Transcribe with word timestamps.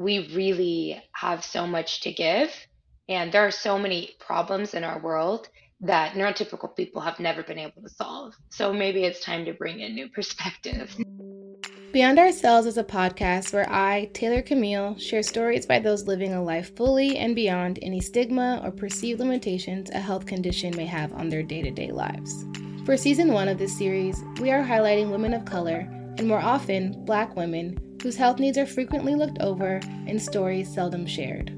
we 0.00 0.34
really 0.34 0.98
have 1.12 1.44
so 1.44 1.66
much 1.66 2.00
to 2.00 2.10
give. 2.10 2.50
And 3.10 3.30
there 3.30 3.46
are 3.46 3.50
so 3.50 3.78
many 3.78 4.12
problems 4.18 4.72
in 4.72 4.82
our 4.82 4.98
world 4.98 5.48
that 5.82 6.14
neurotypical 6.14 6.74
people 6.74 7.02
have 7.02 7.20
never 7.20 7.42
been 7.42 7.58
able 7.58 7.82
to 7.82 7.88
solve. 7.90 8.32
So 8.48 8.72
maybe 8.72 9.04
it's 9.04 9.20
time 9.20 9.44
to 9.44 9.52
bring 9.52 9.80
in 9.80 9.94
new 9.94 10.08
perspectives. 10.08 10.96
Beyond 11.92 12.18
Ourselves 12.18 12.66
is 12.66 12.78
a 12.78 12.84
podcast 12.84 13.52
where 13.52 13.70
I, 13.70 14.08
Taylor 14.14 14.40
Camille, 14.40 14.96
share 14.96 15.22
stories 15.22 15.66
by 15.66 15.80
those 15.80 16.06
living 16.06 16.32
a 16.32 16.42
life 16.42 16.74
fully 16.76 17.18
and 17.18 17.34
beyond 17.34 17.78
any 17.82 18.00
stigma 18.00 18.62
or 18.64 18.70
perceived 18.70 19.20
limitations 19.20 19.90
a 19.90 19.98
health 19.98 20.24
condition 20.24 20.74
may 20.76 20.86
have 20.86 21.12
on 21.12 21.28
their 21.28 21.42
day 21.42 21.60
to 21.60 21.70
day 21.70 21.90
lives. 21.90 22.46
For 22.86 22.96
season 22.96 23.34
one 23.34 23.48
of 23.48 23.58
this 23.58 23.76
series, 23.76 24.22
we 24.40 24.50
are 24.50 24.64
highlighting 24.64 25.10
women 25.10 25.34
of 25.34 25.44
color, 25.44 25.80
and 26.16 26.26
more 26.26 26.40
often, 26.40 27.04
black 27.04 27.36
women, 27.36 27.76
whose 28.02 28.16
health 28.16 28.38
needs 28.38 28.58
are 28.58 28.66
frequently 28.66 29.14
looked 29.14 29.40
over 29.40 29.80
and 30.06 30.20
stories 30.20 30.72
seldom 30.72 31.06
shared. 31.06 31.56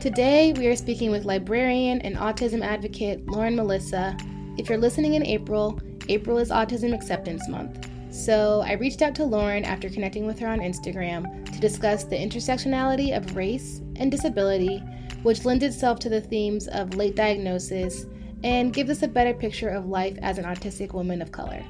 Today, 0.00 0.54
we 0.54 0.66
are 0.66 0.76
speaking 0.76 1.10
with 1.10 1.24
librarian 1.24 2.00
and 2.00 2.16
autism 2.16 2.64
advocate 2.64 3.26
Lauren 3.28 3.54
Melissa. 3.54 4.16
If 4.56 4.68
you're 4.68 4.78
listening 4.78 5.14
in 5.14 5.26
April, 5.26 5.78
April 6.08 6.38
is 6.38 6.50
Autism 6.50 6.94
Acceptance 6.94 7.46
Month. 7.48 7.90
So 8.10 8.62
I 8.66 8.72
reached 8.72 9.02
out 9.02 9.14
to 9.16 9.24
Lauren 9.24 9.64
after 9.64 9.88
connecting 9.88 10.26
with 10.26 10.38
her 10.38 10.48
on 10.48 10.60
Instagram 10.60 11.44
to 11.52 11.60
discuss 11.60 12.04
the 12.04 12.16
intersectionality 12.16 13.16
of 13.16 13.36
race 13.36 13.82
and 13.96 14.10
disability, 14.10 14.78
which 15.22 15.44
lends 15.44 15.62
itself 15.62 15.98
to 16.00 16.08
the 16.08 16.20
themes 16.20 16.66
of 16.68 16.96
late 16.96 17.14
diagnosis 17.14 18.06
and 18.42 18.72
gives 18.72 18.90
us 18.90 19.02
a 19.02 19.08
better 19.08 19.34
picture 19.34 19.68
of 19.68 19.86
life 19.86 20.18
as 20.22 20.38
an 20.38 20.44
autistic 20.44 20.94
woman 20.94 21.20
of 21.20 21.30
color. 21.30 21.62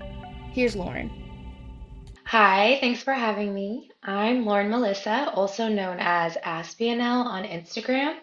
Here's 0.53 0.77
Lauren. 0.77 1.11
Hi, 2.30 2.79
thanks 2.80 3.02
for 3.02 3.12
having 3.12 3.52
me. 3.52 3.91
I'm 4.05 4.47
Lauren 4.47 4.70
Melissa, 4.70 5.33
also 5.34 5.66
known 5.66 5.97
as 5.98 6.37
Aspianel 6.37 7.25
on 7.25 7.43
Instagram. 7.43 8.15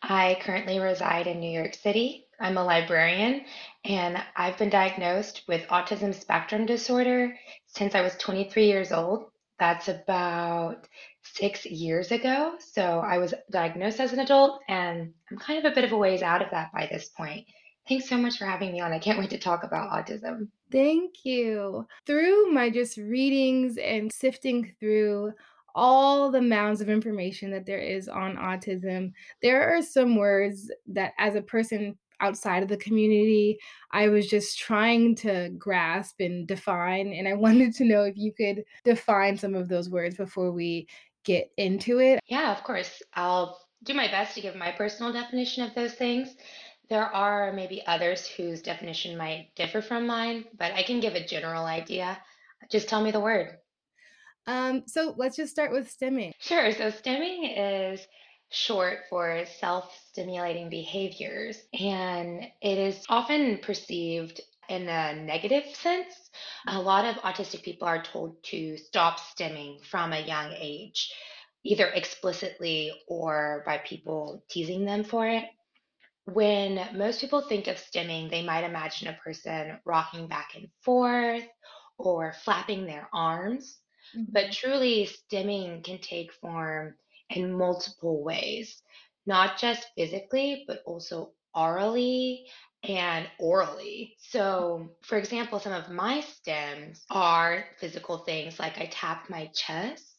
I 0.00 0.38
currently 0.42 0.78
reside 0.78 1.26
in 1.26 1.40
New 1.40 1.50
York 1.50 1.74
City. 1.74 2.28
I'm 2.38 2.56
a 2.56 2.62
librarian 2.62 3.40
and 3.84 4.22
I've 4.36 4.58
been 4.58 4.70
diagnosed 4.70 5.42
with 5.48 5.66
autism 5.70 6.14
spectrum 6.14 6.66
disorder 6.66 7.36
since 7.66 7.96
I 7.96 8.02
was 8.02 8.14
23 8.18 8.66
years 8.66 8.92
old. 8.92 9.24
That's 9.58 9.88
about 9.88 10.86
six 11.24 11.66
years 11.66 12.12
ago. 12.12 12.54
So 12.60 13.00
I 13.00 13.18
was 13.18 13.34
diagnosed 13.50 13.98
as 13.98 14.12
an 14.12 14.20
adult 14.20 14.60
and 14.68 15.12
I'm 15.32 15.38
kind 15.38 15.58
of 15.58 15.72
a 15.72 15.74
bit 15.74 15.82
of 15.82 15.90
a 15.90 15.96
ways 15.96 16.22
out 16.22 16.42
of 16.42 16.52
that 16.52 16.72
by 16.72 16.86
this 16.86 17.08
point. 17.08 17.44
Thanks 17.88 18.08
so 18.08 18.18
much 18.18 18.38
for 18.38 18.44
having 18.44 18.72
me 18.72 18.80
on. 18.80 18.92
I 18.92 18.98
can't 18.98 19.18
wait 19.18 19.30
to 19.30 19.38
talk 19.38 19.64
about 19.64 19.90
autism. 19.90 20.48
Thank 20.70 21.24
you. 21.24 21.86
Through 22.06 22.52
my 22.52 22.68
just 22.68 22.98
readings 22.98 23.78
and 23.78 24.12
sifting 24.12 24.74
through 24.78 25.32
all 25.74 26.30
the 26.30 26.42
mounds 26.42 26.80
of 26.80 26.88
information 26.88 27.50
that 27.52 27.64
there 27.64 27.78
is 27.78 28.08
on 28.08 28.36
autism, 28.36 29.12
there 29.42 29.74
are 29.74 29.80
some 29.80 30.16
words 30.16 30.70
that, 30.88 31.12
as 31.18 31.34
a 31.34 31.42
person 31.42 31.96
outside 32.20 32.62
of 32.62 32.68
the 32.68 32.76
community, 32.76 33.58
I 33.92 34.08
was 34.08 34.26
just 34.26 34.58
trying 34.58 35.14
to 35.16 35.50
grasp 35.56 36.20
and 36.20 36.46
define. 36.46 37.12
And 37.12 37.26
I 37.26 37.34
wanted 37.46 37.74
to 37.76 37.84
know 37.84 38.02
if 38.02 38.16
you 38.16 38.32
could 38.32 38.64
define 38.84 39.36
some 39.36 39.54
of 39.54 39.68
those 39.68 39.88
words 39.88 40.16
before 40.16 40.52
we 40.52 40.88
get 41.24 41.50
into 41.56 42.00
it. 42.00 42.20
Yeah, 42.26 42.52
of 42.52 42.62
course. 42.64 43.02
I'll 43.14 43.58
do 43.84 43.94
my 43.94 44.08
best 44.08 44.34
to 44.34 44.40
give 44.40 44.56
my 44.56 44.72
personal 44.72 45.12
definition 45.12 45.62
of 45.62 45.74
those 45.74 45.94
things. 45.94 46.34
There 46.88 47.04
are 47.04 47.52
maybe 47.52 47.86
others 47.86 48.26
whose 48.26 48.62
definition 48.62 49.16
might 49.16 49.50
differ 49.56 49.82
from 49.82 50.06
mine, 50.06 50.44
but 50.56 50.72
I 50.72 50.82
can 50.82 51.00
give 51.00 51.14
a 51.14 51.26
general 51.26 51.64
idea. 51.64 52.18
Just 52.70 52.88
tell 52.88 53.02
me 53.02 53.10
the 53.10 53.20
word. 53.20 53.58
Um, 54.46 54.84
so 54.86 55.14
let's 55.18 55.36
just 55.36 55.52
start 55.52 55.72
with 55.72 55.94
stimming. 55.94 56.32
Sure. 56.38 56.72
So, 56.72 56.90
stimming 56.90 57.92
is 57.92 58.06
short 58.50 59.00
for 59.10 59.44
self 59.58 59.94
stimulating 60.10 60.70
behaviors, 60.70 61.58
and 61.78 62.44
it 62.62 62.78
is 62.78 63.04
often 63.10 63.58
perceived 63.58 64.40
in 64.68 64.88
a 64.88 65.14
negative 65.14 65.64
sense. 65.74 66.30
A 66.66 66.80
lot 66.80 67.04
of 67.04 67.22
autistic 67.22 67.62
people 67.62 67.88
are 67.88 68.02
told 68.02 68.42
to 68.44 68.78
stop 68.78 69.18
stimming 69.18 69.84
from 69.84 70.12
a 70.12 70.20
young 70.20 70.52
age, 70.58 71.12
either 71.64 71.86
explicitly 71.86 72.92
or 73.06 73.62
by 73.66 73.78
people 73.78 74.42
teasing 74.48 74.86
them 74.86 75.04
for 75.04 75.26
it. 75.26 75.44
When 76.32 76.96
most 76.96 77.20
people 77.20 77.40
think 77.42 77.66
of 77.66 77.76
stimming, 77.76 78.30
they 78.30 78.44
might 78.44 78.64
imagine 78.64 79.08
a 79.08 79.14
person 79.14 79.80
rocking 79.84 80.28
back 80.28 80.54
and 80.54 80.68
forth 80.82 81.44
or 81.98 82.32
flapping 82.32 82.86
their 82.86 83.08
arms. 83.12 83.80
But 84.28 84.52
Mhm. 84.52 84.52
truly, 84.52 85.06
stimming 85.06 85.82
can 85.84 85.98
take 86.00 86.32
form 86.32 86.96
in 87.30 87.52
multiple 87.52 88.22
ways, 88.22 88.82
not 89.26 89.58
just 89.58 89.88
physically, 89.96 90.64
but 90.68 90.82
also 90.84 91.32
orally 91.54 92.48
and 92.82 93.28
aurally. 93.40 94.14
So, 94.18 94.96
for 95.02 95.18
example, 95.18 95.58
some 95.58 95.72
of 95.72 95.90
my 95.90 96.18
stims 96.18 97.04
are 97.10 97.64
physical 97.80 98.18
things 98.18 98.58
like 98.60 98.78
I 98.78 98.86
tap 98.86 99.28
my 99.30 99.46
chest. 99.54 100.17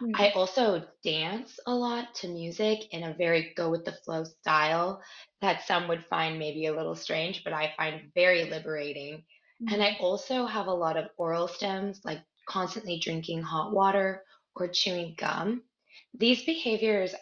Mm, 0.00 0.14
I 0.14 0.30
also 0.30 0.86
dance 1.04 1.58
a 1.66 1.74
lot 1.74 2.14
to 2.16 2.28
music 2.28 2.92
in 2.92 3.02
a 3.04 3.14
very 3.14 3.52
go 3.54 3.70
with 3.70 3.84
the 3.84 3.92
flow 3.92 4.24
style 4.24 5.02
that 5.40 5.62
some 5.66 5.88
would 5.88 6.04
find 6.06 6.38
maybe 6.38 6.66
a 6.66 6.74
little 6.76 6.94
strange, 6.96 7.44
but 7.44 7.52
I 7.52 7.74
find 7.76 8.12
very 8.14 8.44
liberating. 8.50 9.24
And 9.68 9.82
I 9.82 9.92
mhm. 9.92 10.00
also 10.00 10.46
have 10.46 10.66
a 10.66 10.74
lot 10.74 10.96
of 10.96 11.10
oral 11.16 11.48
stims, 11.48 12.04
like 12.04 12.22
constantly 12.46 12.98
drinking 12.98 13.42
hot 13.42 13.72
water 13.72 14.24
or 14.56 14.68
chewing 14.68 15.14
gum. 15.16 15.64
These 16.14 16.44
behaviors 16.44 17.14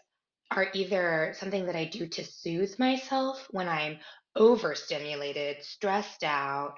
are 0.50 0.70
either 0.74 1.34
something 1.38 1.66
that 1.66 1.76
I 1.76 1.86
do 1.86 2.06
to 2.08 2.24
soothe 2.24 2.78
myself 2.78 3.46
when 3.50 3.68
I'm 3.68 3.98
overstimulated, 4.36 5.62
stressed 5.62 6.24
out, 6.24 6.74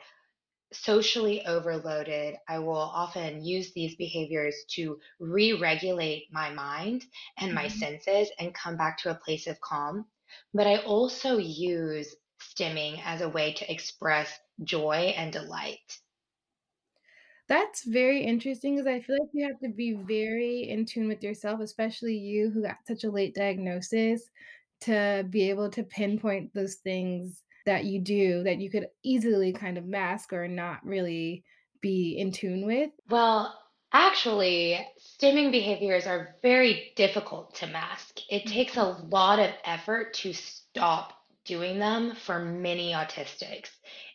socially 0.72 1.44
overloaded, 1.46 2.36
I 2.48 2.58
will 2.60 2.76
often 2.76 3.44
use 3.44 3.72
these 3.72 3.96
behaviors 3.96 4.54
to 4.70 5.00
re 5.18 5.52
regulate 5.52 6.28
my 6.32 6.50
mind 6.50 7.04
and 7.36 7.54
my 7.54 7.66
Mhm. 7.66 7.68
senses 7.68 8.30
and 8.38 8.54
come 8.54 8.76
back 8.76 8.98
to 8.98 9.10
a 9.10 9.14
place 9.14 9.46
of 9.46 9.60
calm. 9.60 10.10
But 10.54 10.66
I 10.66 10.78
also 10.78 11.38
use 11.38 12.14
stimming 12.40 13.00
as 13.04 13.20
a 13.20 13.28
way 13.28 13.52
to 13.54 13.72
express 13.72 14.38
joy 14.62 15.12
and 15.16 15.32
delight. 15.32 16.00
That's 17.48 17.84
very 17.84 18.22
interesting 18.24 18.76
because 18.76 18.86
I 18.86 19.00
feel 19.00 19.16
like 19.18 19.30
you 19.32 19.46
have 19.46 19.58
to 19.60 19.68
be 19.68 19.92
very 19.94 20.68
in 20.68 20.86
tune 20.86 21.08
with 21.08 21.22
yourself, 21.22 21.60
especially 21.60 22.16
you 22.16 22.50
who 22.50 22.62
got 22.62 22.86
such 22.86 23.02
a 23.04 23.10
late 23.10 23.34
diagnosis, 23.34 24.30
to 24.82 25.26
be 25.28 25.50
able 25.50 25.68
to 25.70 25.82
pinpoint 25.82 26.54
those 26.54 26.76
things 26.76 27.42
that 27.66 27.84
you 27.84 28.00
do 28.00 28.42
that 28.44 28.58
you 28.58 28.70
could 28.70 28.88
easily 29.02 29.52
kind 29.52 29.78
of 29.78 29.84
mask 29.84 30.32
or 30.32 30.48
not 30.48 30.84
really 30.84 31.44
be 31.80 32.16
in 32.18 32.32
tune 32.32 32.66
with. 32.66 32.90
Well, 33.08 33.58
actually, 33.92 34.78
stimming 35.20 35.50
behaviors 35.50 36.06
are 36.06 36.36
very 36.42 36.92
difficult 36.96 37.54
to 37.56 37.66
mask. 37.66 38.20
It 38.28 38.44
mm-hmm. 38.44 38.52
takes 38.52 38.76
a 38.76 38.84
lot 38.84 39.38
of 39.38 39.50
effort 39.64 40.14
to 40.14 40.32
stop 40.32 41.14
doing 41.44 41.78
them 41.78 42.14
for 42.26 42.38
many 42.38 42.92
autistics. 42.92 43.70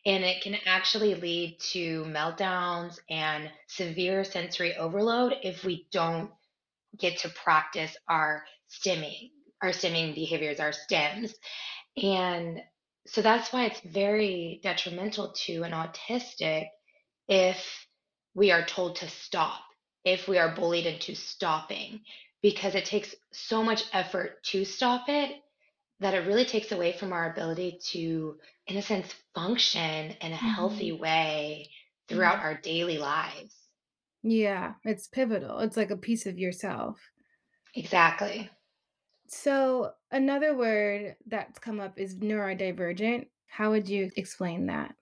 And 0.06 0.24
it 0.24 0.44
can 0.44 0.56
actually 0.66 1.16
lead 1.16 1.60
to 1.72 2.06
meltdowns 2.06 3.00
and 3.10 3.50
severe 3.68 4.24
sensory 4.24 4.76
overload 4.76 5.34
if 5.42 5.64
we 5.64 5.88
don't 5.92 6.30
get 6.98 7.18
to 7.20 7.30
practice 7.30 7.98
our 8.08 8.44
stimming, 8.70 9.32
our 9.62 9.70
stimming 9.70 10.14
behaviors, 10.14 10.60
our 10.60 10.72
stims. 10.72 11.34
And 12.02 12.62
so 13.08 13.22
that's 13.22 13.54
why 13.54 13.66
it's 13.66 13.82
very 13.82 14.60
detrimental 14.64 15.34
to 15.46 15.64
an 15.64 15.72
autistic 15.72 16.68
if 17.28 17.88
we 18.36 18.52
are 18.52 18.66
told 18.66 18.98
to 18.98 19.10
stop, 19.10 19.62
if 20.04 20.28
we 20.28 20.38
are 20.38 20.56
bullied 20.56 20.86
into 20.86 21.16
stopping, 21.16 22.02
because 22.42 22.76
it 22.76 22.86
takes 22.86 23.16
so 23.34 23.64
much 23.64 23.84
effort 23.94 24.44
to 24.46 24.66
stop 24.66 25.06
it 25.10 25.42
that 26.00 26.14
it 26.14 26.28
really 26.28 26.46
takes 26.46 26.72
away 26.72 26.94
from 26.94 27.14
our 27.14 27.32
ability 27.32 27.80
to, 27.92 28.40
in 28.68 28.78
a 28.78 28.82
sense, 28.82 29.14
function 29.34 30.12
in 30.22 30.32
a 30.34 30.36
healthy 30.36 30.92
Mhm. 30.92 31.00
way 31.00 31.70
throughout 32.08 32.40
Mhm. 32.40 32.44
our 32.44 32.56
daily 32.58 32.98
lives. 32.98 33.56
Yeah, 34.24 34.74
it's 34.84 35.08
pivotal. 35.08 35.60
It's 35.60 35.78
like 35.78 35.90
a 35.92 35.98
piece 35.98 36.26
of 36.26 36.38
yourself. 36.38 37.00
Exactly. 37.76 38.50
So, 39.28 39.94
another 40.12 40.56
word 40.56 41.16
that's 41.28 41.60
come 41.60 41.80
up 41.80 42.00
is 42.00 42.16
neurodivergent. 42.16 43.28
How 43.48 43.72
would 43.72 43.88
you 43.90 44.12
explain 44.16 44.68
that? 44.68 44.96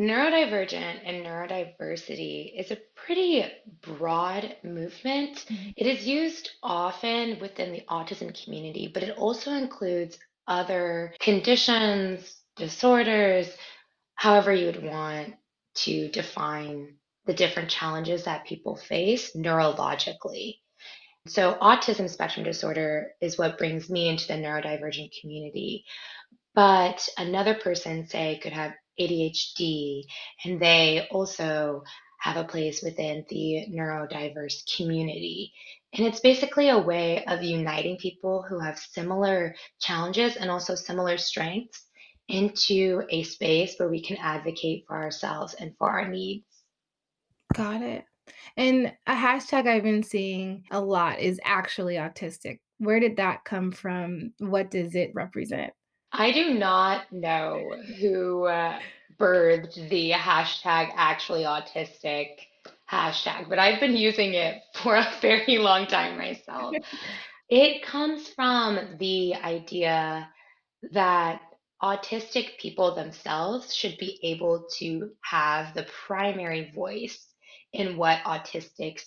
Neurodivergent 0.00 1.00
and 1.04 1.24
neurodiversity 1.26 2.52
is 2.58 2.70
a 2.70 2.78
pretty 2.94 3.44
broad 3.82 4.56
movement. 4.62 5.44
Mhm. 5.50 5.74
It 5.76 5.86
is 5.86 6.06
used 6.06 6.50
often 6.62 7.40
within 7.40 7.72
the 7.72 7.84
autism 7.88 8.32
community, 8.44 8.86
but 8.86 9.02
it 9.02 9.18
also 9.18 9.52
includes 9.52 10.18
other 10.46 11.14
conditions, 11.20 12.42
disorders, 12.56 13.56
however 14.14 14.52
you 14.52 14.66
would 14.66 14.84
want 14.84 15.34
to 15.76 16.08
define 16.10 16.96
the 17.26 17.34
different 17.34 17.70
challenges 17.70 18.24
that 18.24 18.46
people 18.46 18.76
face 18.76 19.34
neurologically. 19.36 20.60
So, 21.28 21.56
autism 21.60 22.08
spectrum 22.08 22.44
disorder 22.44 23.12
is 23.20 23.38
what 23.38 23.58
brings 23.58 23.90
me 23.90 24.08
into 24.08 24.26
the 24.26 24.34
neurodivergent 24.34 25.10
community. 25.20 25.84
But 26.54 27.08
another 27.16 27.54
person, 27.54 28.08
say, 28.08 28.40
could 28.42 28.52
have 28.52 28.72
ADHD, 28.98 30.02
and 30.44 30.60
they 30.60 31.06
also 31.10 31.82
have 32.20 32.36
a 32.36 32.48
place 32.48 32.82
within 32.82 33.24
the 33.28 33.66
neurodiverse 33.70 34.76
community. 34.76 35.52
And 35.92 36.06
it's 36.06 36.20
basically 36.20 36.68
a 36.68 36.78
way 36.78 37.24
of 37.24 37.42
uniting 37.42 37.96
people 37.96 38.42
who 38.42 38.58
have 38.58 38.78
similar 38.78 39.54
challenges 39.80 40.36
and 40.36 40.50
also 40.50 40.74
similar 40.74 41.16
strengths 41.16 41.84
into 42.28 43.02
a 43.10 43.22
space 43.22 43.76
where 43.78 43.88
we 43.88 44.02
can 44.02 44.18
advocate 44.18 44.84
for 44.86 44.96
ourselves 44.96 45.54
and 45.54 45.74
for 45.78 45.88
our 45.88 46.08
needs. 46.08 46.44
Got 47.54 47.82
it. 47.82 48.04
And 48.56 48.92
a 49.06 49.14
hashtag 49.14 49.66
I've 49.66 49.82
been 49.82 50.02
seeing 50.02 50.64
a 50.70 50.80
lot 50.80 51.20
is 51.20 51.40
actually 51.44 51.94
autistic. 51.94 52.60
Where 52.78 53.00
did 53.00 53.16
that 53.16 53.44
come 53.44 53.72
from? 53.72 54.32
What 54.38 54.70
does 54.70 54.94
it 54.94 55.12
represent? 55.14 55.72
I 56.12 56.32
do 56.32 56.54
not 56.54 57.12
know 57.12 57.70
who 58.00 58.46
uh, 58.46 58.78
birthed 59.18 59.88
the 59.90 60.12
hashtag 60.12 60.90
actually 60.96 61.42
autistic 61.42 62.28
hashtag, 62.90 63.48
but 63.48 63.58
I've 63.58 63.80
been 63.80 63.96
using 63.96 64.34
it 64.34 64.62
for 64.82 64.96
a 64.96 65.06
very 65.20 65.58
long 65.58 65.86
time 65.86 66.16
myself. 66.16 66.74
it 67.48 67.82
comes 67.82 68.28
from 68.28 68.96
the 68.98 69.34
idea 69.34 70.28
that 70.92 71.40
autistic 71.82 72.58
people 72.58 72.94
themselves 72.94 73.74
should 73.74 73.96
be 73.98 74.18
able 74.22 74.66
to 74.78 75.10
have 75.22 75.74
the 75.74 75.86
primary 76.06 76.72
voice 76.74 77.27
in 77.72 77.96
what 77.96 78.22
autistics 78.24 79.02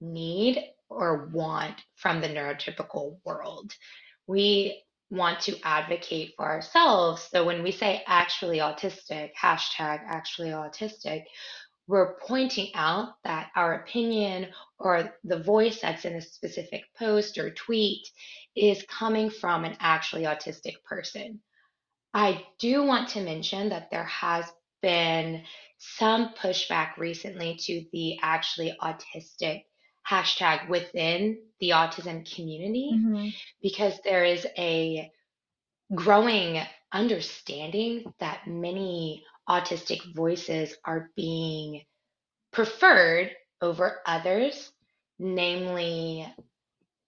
need 0.00 0.62
or 0.88 1.30
want 1.32 1.74
from 1.96 2.20
the 2.20 2.28
neurotypical 2.28 3.18
world. 3.24 3.72
We 4.26 4.82
want 5.10 5.40
to 5.40 5.58
advocate 5.62 6.32
for 6.36 6.46
ourselves. 6.46 7.28
So 7.30 7.44
when 7.44 7.62
we 7.62 7.72
say 7.72 8.02
actually 8.06 8.58
autistic, 8.58 9.30
hashtag 9.40 10.00
actually 10.06 10.50
autistic, 10.50 11.24
we're 11.86 12.14
pointing 12.20 12.70
out 12.74 13.14
that 13.24 13.50
our 13.56 13.74
opinion 13.74 14.48
or 14.78 15.14
the 15.24 15.42
voice 15.42 15.80
that's 15.80 16.04
in 16.04 16.14
a 16.14 16.20
specific 16.22 16.82
post 16.98 17.38
or 17.38 17.50
tweet 17.50 18.08
is 18.56 18.84
coming 18.88 19.28
from 19.28 19.64
an 19.64 19.76
actually 19.80 20.22
autistic 20.22 20.74
person. 20.84 21.40
I 22.14 22.44
do 22.58 22.84
want 22.84 23.10
to 23.10 23.20
mention 23.20 23.70
that 23.70 23.90
there 23.90 24.04
has 24.04 24.46
been 24.82 25.44
some 25.78 26.34
pushback 26.34 26.96
recently 26.98 27.56
to 27.60 27.84
the 27.92 28.18
actually 28.22 28.76
autistic 28.82 29.64
hashtag 30.08 30.68
within 30.68 31.38
the 31.60 31.70
autism 31.70 32.24
community 32.34 32.90
Mm-hmm. 32.92 33.28
because 33.62 33.94
there 34.04 34.24
is 34.24 34.46
a 34.58 35.10
growing 35.94 36.60
understanding 36.92 38.12
that 38.20 38.46
many 38.46 39.24
autistic 39.48 40.00
voices 40.14 40.74
are 40.84 41.10
being 41.16 41.82
preferred 42.52 43.30
over 43.60 44.00
others, 44.06 44.72
namely 45.18 46.26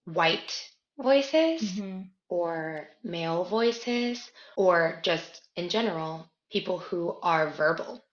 white 0.06 0.52
voices 0.98 1.62
Mm-hmm. 1.62 2.02
or 2.28 2.88
male 3.02 3.44
voices, 3.44 4.30
or 4.56 5.00
just 5.04 5.42
in 5.56 5.68
general, 5.68 6.30
people 6.52 6.78
who 6.78 7.18
are 7.22 7.50
verbal. 7.50 8.04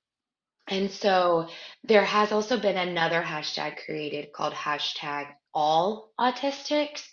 And 0.68 0.90
so 0.92 1.50
there 1.84 2.06
has 2.06 2.32
also 2.32 2.60
been 2.60 2.78
another 2.78 3.22
hashtag 3.22 3.84
created 3.86 4.32
called 4.34 4.54
hashtag 4.54 5.28
all 5.54 6.12
autistics. 6.20 7.04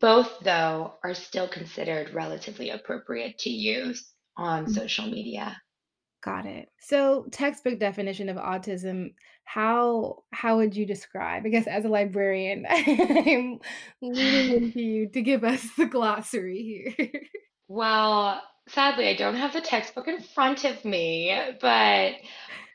Both, 0.00 0.40
though, 0.40 0.94
are 1.02 1.14
still 1.14 1.48
considered 1.48 2.14
relatively 2.14 2.70
appropriate 2.70 3.38
to 3.40 3.50
use 3.50 4.12
on 4.36 4.66
Mm. 4.66 4.74
social 4.74 5.06
media. 5.06 5.60
Got 6.22 6.46
it. 6.46 6.68
So, 6.80 7.26
textbook 7.30 7.78
definition 7.78 8.28
of 8.28 8.36
autism, 8.36 9.14
how 9.44 10.24
how 10.32 10.56
would 10.58 10.76
you 10.76 10.84
describe? 10.84 11.44
I 11.46 11.48
guess 11.48 11.66
as 11.68 11.84
a 11.84 11.88
librarian, 11.88 12.66
I'm 12.68 13.60
leaning 14.02 14.52
into 14.56 14.80
you 14.80 15.08
to 15.10 15.22
give 15.22 15.44
us 15.44 15.64
the 15.76 15.86
glossary 15.86 16.62
here. 16.96 17.22
Well, 17.68 18.42
sadly, 18.68 19.08
I 19.08 19.14
don't 19.14 19.36
have 19.36 19.52
the 19.52 19.60
textbook 19.60 20.08
in 20.08 20.22
front 20.22 20.64
of 20.64 20.84
me, 20.84 21.34
but 21.60 22.14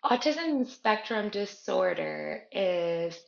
autism 0.06 0.68
spectrum 0.68 1.30
disorder 1.30 2.44
is 2.52 3.20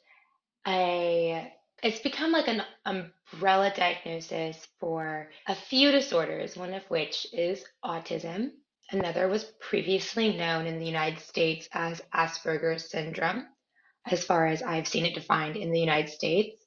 a 0.68 1.52
it's 1.84 2.00
become 2.00 2.32
like 2.32 2.48
an 2.48 2.64
umbrella 2.86 3.74
diagnosis 3.76 4.68
for 4.80 5.32
a 5.48 5.56
few 5.56 5.92
disorders, 5.92 6.56
one 6.56 6.74
of 6.74 6.84
which 6.90 7.28
is 7.34 7.66
autism. 7.84 8.52
Another 8.92 9.28
was 9.28 9.46
previously 9.60 10.38
known 10.38 10.68
in 10.68 10.80
the 10.80 10.86
United 10.86 11.20
States 11.20 11.68
as 11.74 12.02
Asperger's 12.14 12.90
syndrome, 12.90 13.48
as 14.06 14.24
far 14.24 14.48
as 14.48 14.62
I've 14.62 14.88
seen 14.88 15.06
it 15.06 15.16
defined 15.16 15.58
in 15.58 15.72
the 15.72 15.80
United 15.80 16.12
States. 16.12 16.64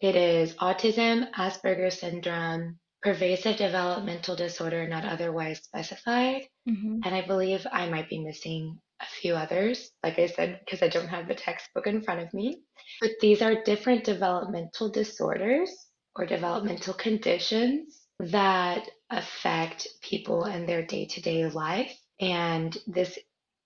It 0.00 0.16
is 0.16 0.54
autism, 0.54 1.30
Asperger's 1.32 1.98
syndrome, 1.98 2.78
pervasive 3.02 3.56
developmental 3.56 4.36
disorder 4.36 4.88
not 4.88 5.04
otherwise 5.04 5.62
specified. 5.62 6.42
hmm 6.66 7.00
And 7.04 7.14
I 7.14 7.26
believe 7.26 7.66
I 7.70 7.88
might 7.88 8.08
be 8.08 8.18
missing 8.24 8.78
a 9.00 9.06
few 9.20 9.34
others, 9.34 9.90
like 10.02 10.18
I 10.18 10.26
said, 10.26 10.60
because 10.64 10.82
I 10.82 10.88
don't 10.88 11.08
have 11.08 11.28
the 11.28 11.34
textbook 11.34 11.86
in 11.86 12.02
front 12.02 12.20
of 12.20 12.34
me. 12.34 12.62
But 13.00 13.12
these 13.20 13.42
are 13.42 13.62
different 13.62 14.04
developmental 14.04 14.90
disorders 14.90 15.70
or 16.16 16.26
developmental 16.26 16.94
conditions 16.94 18.08
that 18.18 18.88
affect 19.10 19.86
people 20.02 20.44
in 20.46 20.66
their 20.66 20.84
day 20.84 21.06
to 21.06 21.20
day 21.20 21.46
life. 21.48 21.96
And 22.20 22.76
this 22.86 23.18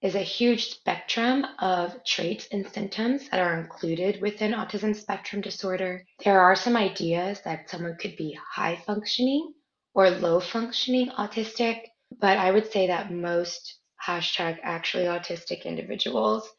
is 0.02 0.16
a 0.16 0.20
huge 0.20 0.70
spectrum 0.70 1.46
of 1.60 2.02
traits 2.04 2.48
and 2.50 2.68
symptoms 2.68 3.28
that 3.28 3.38
are 3.40 3.60
included 3.60 4.20
within 4.20 4.52
autism 4.52 4.94
spectrum 4.94 5.40
disorder. 5.40 6.04
There 6.24 6.40
are 6.40 6.56
some 6.56 6.76
ideas 6.76 7.40
that 7.44 7.70
someone 7.70 7.96
could 8.00 8.16
be 8.16 8.36
high 8.54 8.82
functioning 8.84 9.54
or 9.94 10.10
low 10.10 10.40
functioning 10.40 11.08
autistic, 11.10 11.82
but 12.20 12.36
I 12.36 12.50
would 12.50 12.70
say 12.72 12.88
that 12.88 13.12
most 13.12 13.78
hashtag 14.04 14.58
actually 14.64 15.04
autistic 15.04 15.64
individuals 15.64 16.50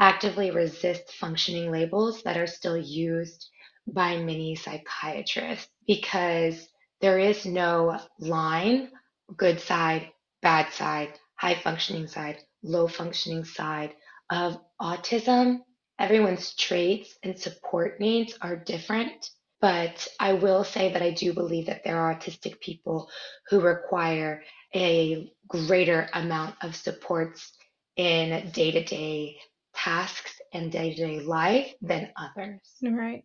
actively 0.00 0.50
resist 0.50 1.12
functioning 1.12 1.70
labels 1.70 2.22
that 2.22 2.38
are 2.38 2.46
still 2.46 2.76
used 2.78 3.50
by 3.86 4.16
many 4.16 4.56
psychiatrists 4.56 5.68
because 5.86 6.68
there 7.00 7.18
is 7.18 7.44
no 7.44 8.00
line, 8.18 8.90
good 9.36 9.60
side, 9.60 10.10
bad 10.40 10.72
side, 10.72 11.18
high 11.34 11.54
functioning 11.54 12.06
side, 12.06 12.38
low 12.66 12.88
functioning 12.88 13.44
side 13.44 13.94
of 14.30 14.58
autism. 14.80 15.60
Everyone's 15.98 16.54
traits 16.54 17.16
and 17.22 17.38
support 17.38 18.00
needs 18.00 18.36
are 18.42 18.56
different. 18.56 19.30
But 19.60 20.06
I 20.20 20.34
will 20.34 20.64
say 20.64 20.92
that 20.92 21.02
I 21.02 21.12
do 21.12 21.32
believe 21.32 21.66
that 21.66 21.82
there 21.82 21.98
are 21.98 22.14
autistic 22.14 22.60
people 22.60 23.08
who 23.48 23.60
require 23.60 24.42
a 24.74 25.32
greater 25.48 26.08
amount 26.12 26.56
of 26.62 26.76
supports 26.76 27.52
in 27.96 28.50
day 28.50 28.70
to 28.72 28.84
day 28.84 29.38
tasks 29.74 30.40
and 30.52 30.70
day 30.70 30.94
to 30.94 31.06
day 31.06 31.20
life 31.20 31.72
than 31.80 32.10
others. 32.16 32.60
Right. 32.82 33.24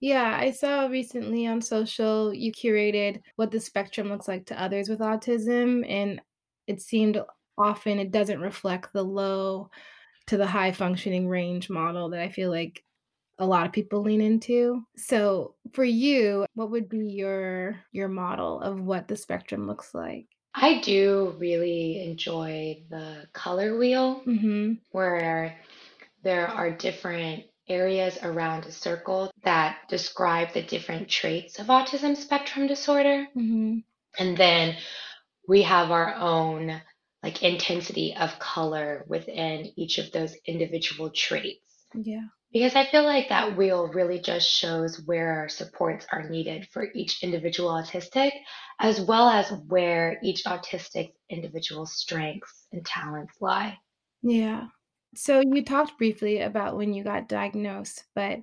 Yeah, 0.00 0.36
I 0.38 0.50
saw 0.50 0.86
recently 0.86 1.46
on 1.46 1.60
social 1.60 2.32
you 2.32 2.52
curated 2.52 3.20
what 3.36 3.50
the 3.50 3.60
spectrum 3.60 4.08
looks 4.08 4.26
like 4.26 4.46
to 4.46 4.60
others 4.60 4.88
with 4.88 5.00
autism, 5.00 5.88
and 5.88 6.20
it 6.66 6.80
seemed 6.80 7.20
often 7.60 7.98
it 7.98 8.10
doesn't 8.12 8.40
reflect 8.40 8.92
the 8.92 9.04
low 9.04 9.70
to 10.28 10.36
the 10.38 10.46
high 10.46 10.72
functioning 10.72 11.28
range 11.28 11.70
model 11.70 12.10
that 12.10 12.20
I 12.20 12.30
feel 12.30 12.50
like 12.50 12.84
a 13.38 13.46
lot 13.46 13.66
of 13.66 13.72
people 13.72 14.02
lean 14.02 14.20
into. 14.22 14.86
So, 14.96 15.56
for 15.74 15.84
you, 15.84 16.46
what 16.54 16.70
would 16.72 16.88
be 16.88 16.98
your 17.00 17.80
your 17.92 18.08
model 18.08 18.60
of 18.60 18.80
what 18.80 19.08
the 19.08 19.16
spectrum 19.16 19.66
looks 19.66 19.94
like? 19.94 20.28
I 20.54 20.80
do 20.80 21.34
really 21.38 22.02
enjoy 22.04 22.84
the 22.88 23.28
color 23.32 23.76
wheel 23.78 24.24
Mhm. 24.24 24.80
where 24.90 25.60
there 26.22 26.48
are 26.48 26.70
different 26.70 27.46
areas 27.68 28.18
around 28.22 28.66
a 28.66 28.72
circle 28.72 29.30
that 29.44 29.88
describe 29.88 30.52
the 30.52 30.62
different 30.62 31.08
traits 31.10 31.58
of 31.58 31.68
autism 31.68 32.16
spectrum 32.16 32.66
disorder. 32.66 33.28
Mhm. 33.34 33.82
And 34.18 34.36
then 34.36 34.78
we 35.48 35.62
have 35.62 35.90
our 35.90 36.14
own 36.14 36.82
like 37.22 37.42
intensity 37.42 38.14
of 38.18 38.38
color 38.38 39.04
within 39.08 39.72
each 39.76 39.98
of 39.98 40.10
those 40.12 40.34
individual 40.46 41.10
traits. 41.10 41.86
Yeah. 41.94 42.26
Because 42.52 42.74
I 42.74 42.86
feel 42.86 43.04
like 43.04 43.28
that 43.28 43.56
wheel 43.56 43.88
really 43.88 44.18
just 44.18 44.48
shows 44.48 45.00
where 45.06 45.48
supports 45.48 46.06
are 46.10 46.28
needed 46.28 46.66
for 46.72 46.88
each 46.94 47.22
individual 47.22 47.70
autistic, 47.70 48.32
as 48.80 49.00
well 49.00 49.28
as 49.28 49.52
where 49.68 50.18
each 50.22 50.44
autistic 50.44 51.12
individual's 51.28 51.92
strengths 51.92 52.66
and 52.72 52.84
talents 52.84 53.34
lie. 53.40 53.78
Yeah. 54.22 54.66
So 55.14 55.40
you 55.40 55.64
talked 55.64 55.98
briefly 55.98 56.40
about 56.40 56.76
when 56.76 56.92
you 56.92 57.04
got 57.04 57.28
diagnosed, 57.28 58.04
but 58.14 58.38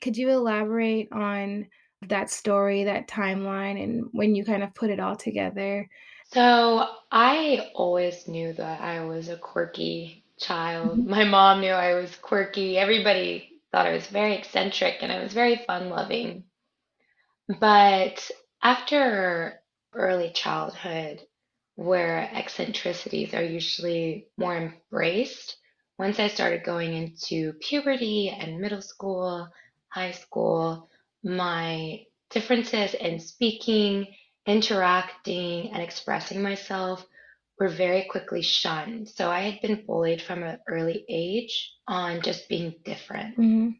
could 0.00 0.16
you 0.16 0.30
elaborate 0.30 1.12
on 1.12 1.66
that 2.08 2.30
story, 2.30 2.84
that 2.84 3.08
timeline, 3.08 3.82
and 3.82 4.04
when 4.12 4.34
you 4.34 4.44
kind 4.44 4.62
of 4.62 4.74
put 4.74 4.88
it 4.88 5.00
all 5.00 5.16
together? 5.16 5.88
So 6.32 6.88
I 7.10 7.70
always 7.74 8.26
knew 8.28 8.52
that 8.54 8.80
I 8.80 9.04
was 9.04 9.28
a 9.28 9.36
quirky 9.36 10.24
child. 10.38 10.98
Mhm. 10.98 11.06
My 11.06 11.24
mom 11.24 11.60
knew 11.60 11.72
I 11.72 11.94
was 11.94 12.16
quirky. 12.16 12.78
Everybody 12.78 13.60
thought 13.72 13.86
I 13.86 13.92
was 13.92 14.06
very 14.06 14.34
eccentric 14.34 15.02
and 15.02 15.12
I 15.12 15.20
was 15.22 15.32
very 15.32 15.56
fun-loving. 15.56 16.44
But 17.60 18.30
after 18.62 19.62
early 19.92 20.30
childhood, 20.30 21.20
where 21.74 22.30
eccentricities 22.32 23.34
are 23.34 23.44
usually 23.44 24.28
more 24.38 24.56
embraced, 24.56 25.56
once 25.98 26.18
I 26.18 26.28
started 26.28 26.64
going 26.64 26.94
into 26.94 27.52
puberty 27.54 28.30
and 28.30 28.58
middle 28.60 28.80
school, 28.82 29.48
high 29.88 30.12
school, 30.12 30.88
my 31.22 32.06
differences 32.30 32.94
in 32.94 33.18
speaking, 33.20 34.14
interacting, 34.46 35.72
and 35.72 35.82
expressing 35.82 36.42
myself 36.42 37.06
were 37.58 37.68
very 37.68 38.04
quickly 38.10 38.42
shunned. 38.42 39.08
So 39.08 39.30
I 39.30 39.40
had 39.40 39.60
been 39.62 39.86
bullied 39.86 40.22
from 40.22 40.42
an 40.42 40.60
early 40.68 41.04
age 41.08 41.72
on 41.88 42.22
just 42.22 42.48
being 42.48 42.74
different 42.84 43.36
Mhm. 43.38 43.78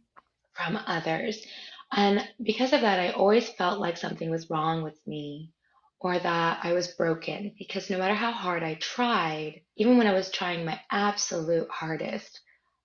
from 0.55 0.77
others. 0.87 1.45
And 1.93 2.29
because 2.43 2.73
of 2.73 2.83
that, 2.83 3.01
I 3.01 3.11
always 3.13 3.49
felt 3.51 3.81
like 3.81 3.97
something 3.97 4.31
was 4.31 4.51
wrong 4.51 4.83
with 4.83 4.99
me 5.07 5.53
or 6.01 6.19
that 6.19 6.61
I 6.65 6.73
was 6.73 6.89
broken 6.89 7.55
because 7.59 7.91
no 7.91 7.99
matter 7.99 8.15
how 8.15 8.33
hard 8.33 8.63
I 8.63 8.75
tried, 8.75 9.63
even 9.77 9.99
when 9.99 10.07
I 10.07 10.15
was 10.15 10.31
trying 10.31 10.65
my 10.65 10.81
absolute 10.91 11.69
hardest, 11.71 12.41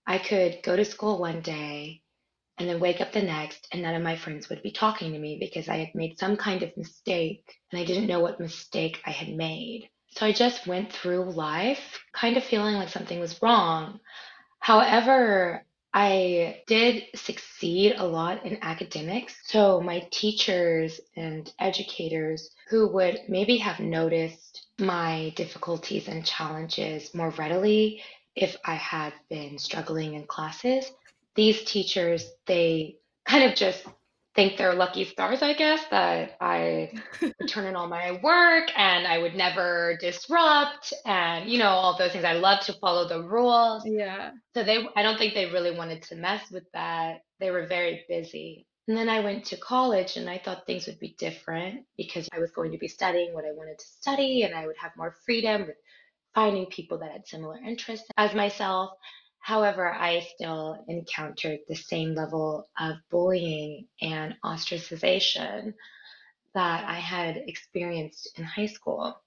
I 0.08 0.20
could 0.20 0.63
go 0.63 0.75
to 0.75 0.86
school 0.86 1.20
one 1.20 1.41
day 1.41 2.03
and 2.57 2.69
then 2.69 2.79
wake 2.79 3.01
up 3.01 3.12
the 3.12 3.21
next 3.21 3.67
and 3.71 3.81
none 3.81 3.95
of 3.95 4.01
my 4.01 4.15
friends 4.15 4.50
would 4.50 4.63
be 4.63 4.71
talking 4.71 5.12
to 5.12 5.19
me 5.19 5.38
because 5.39 5.67
I 5.67 5.77
had 5.77 5.95
made 5.95 6.19
some 6.19 6.38
kind 6.38 6.63
of 6.63 6.75
mistake 6.77 7.43
and 7.71 7.79
I 7.79 7.85
didn't 7.85 8.07
know 8.07 8.19
what 8.19 8.39
mistake 8.39 9.01
I 9.05 9.12
had 9.12 9.29
made. 9.29 9.89
So 10.12 10.25
I 10.25 10.31
just 10.31 10.65
went 10.65 10.93
through 10.93 11.31
life 11.31 12.00
kind 12.13 12.38
of 12.38 12.43
feeling 12.43 12.75
like 12.75 12.89
something 12.89 13.19
was 13.19 13.41
wrong. 13.41 14.00
However, 14.59 15.65
I 15.93 16.62
did 16.67 17.03
succeed 17.15 17.95
a 17.97 18.05
lot 18.05 18.45
in 18.45 18.59
academics. 18.62 19.35
So 19.45 19.79
my 19.79 20.05
teachers 20.12 21.00
and 21.15 21.51
educators 21.57 22.50
who 22.69 22.88
would 22.89 23.21
maybe 23.29 23.57
have 23.57 23.79
noticed 23.79 24.67
my 24.77 25.31
difficulties 25.38 26.09
and 26.09 26.25
challenges 26.25 27.13
more 27.13 27.29
readily 27.31 28.01
if 28.35 28.57
I 28.65 28.75
had 28.75 29.13
been 29.29 29.57
struggling 29.57 30.15
in 30.15 30.27
classes, 30.27 30.91
these 31.35 31.63
teachers, 31.63 32.29
they 32.47 32.97
kind 33.27 33.43
of 33.43 33.55
just 33.55 33.85
think 34.35 34.57
they're 34.57 34.75
lucky 34.75 35.05
stars, 35.05 35.41
I 35.41 35.53
guess, 35.53 35.81
that 35.91 36.35
I 36.41 36.91
would 37.21 37.47
turn 37.47 37.65
in 37.65 37.75
all 37.75 37.87
my 37.87 38.19
work 38.21 38.69
and 38.75 39.07
I 39.07 39.17
would 39.17 39.33
never 39.33 39.97
disrupt 40.01 40.93
and, 41.05 41.49
you 41.49 41.57
know, 41.57 41.69
all 41.69 41.97
those 41.97 42.11
things. 42.11 42.25
I 42.25 42.33
love 42.33 42.59
to 42.65 42.73
follow 42.73 43.07
the 43.07 43.23
rules. 43.23 43.85
Yeah. 43.85 44.31
So 44.53 44.63
they, 44.63 44.85
I 44.95 45.03
don't 45.03 45.17
think 45.17 45.33
they 45.33 45.45
really 45.45 45.75
wanted 45.75 46.03
to 46.03 46.15
mess 46.15 46.51
with 46.51 46.65
that. 46.73 47.21
They 47.39 47.49
were 47.51 47.65
very 47.65 48.03
busy. 48.09 48.67
And 48.87 48.97
then 48.97 49.09
I 49.09 49.21
went 49.21 49.45
to 49.45 49.57
college 49.57 50.17
and 50.17 50.29
I 50.29 50.37
thought 50.37 50.67
things 50.67 50.85
would 50.85 50.99
be 50.99 51.15
different 51.17 51.85
because 51.97 52.29
I 52.31 52.39
was 52.39 52.51
going 52.51 52.71
to 52.73 52.77
be 52.77 52.87
studying 52.87 53.33
what 53.33 53.45
I 53.45 53.51
wanted 53.53 53.79
to 53.79 53.85
study 53.85 54.43
and 54.43 54.53
I 54.53 54.67
would 54.67 54.77
have 54.77 54.91
more 54.97 55.15
freedom 55.25 55.61
with 55.61 55.77
finding 56.35 56.65
people 56.67 56.99
that 56.99 57.11
had 57.11 57.27
similar 57.27 57.57
interests 57.57 58.07
as 58.17 58.35
myself. 58.35 58.91
However, 59.45 59.93
I 59.93 60.21
still 60.21 60.83
encountered 60.87 61.59
the 61.67 61.75
same 61.75 62.15
level 62.15 62.67
of 62.79 62.95
bullying 63.11 63.87
and 64.01 64.35
ostracization 64.43 65.75
that 66.55 66.89
I 66.89 66.95
had 66.95 67.37
experienced 67.37 68.39
in 68.39 68.43
high 68.43 68.65
school. 68.65 69.21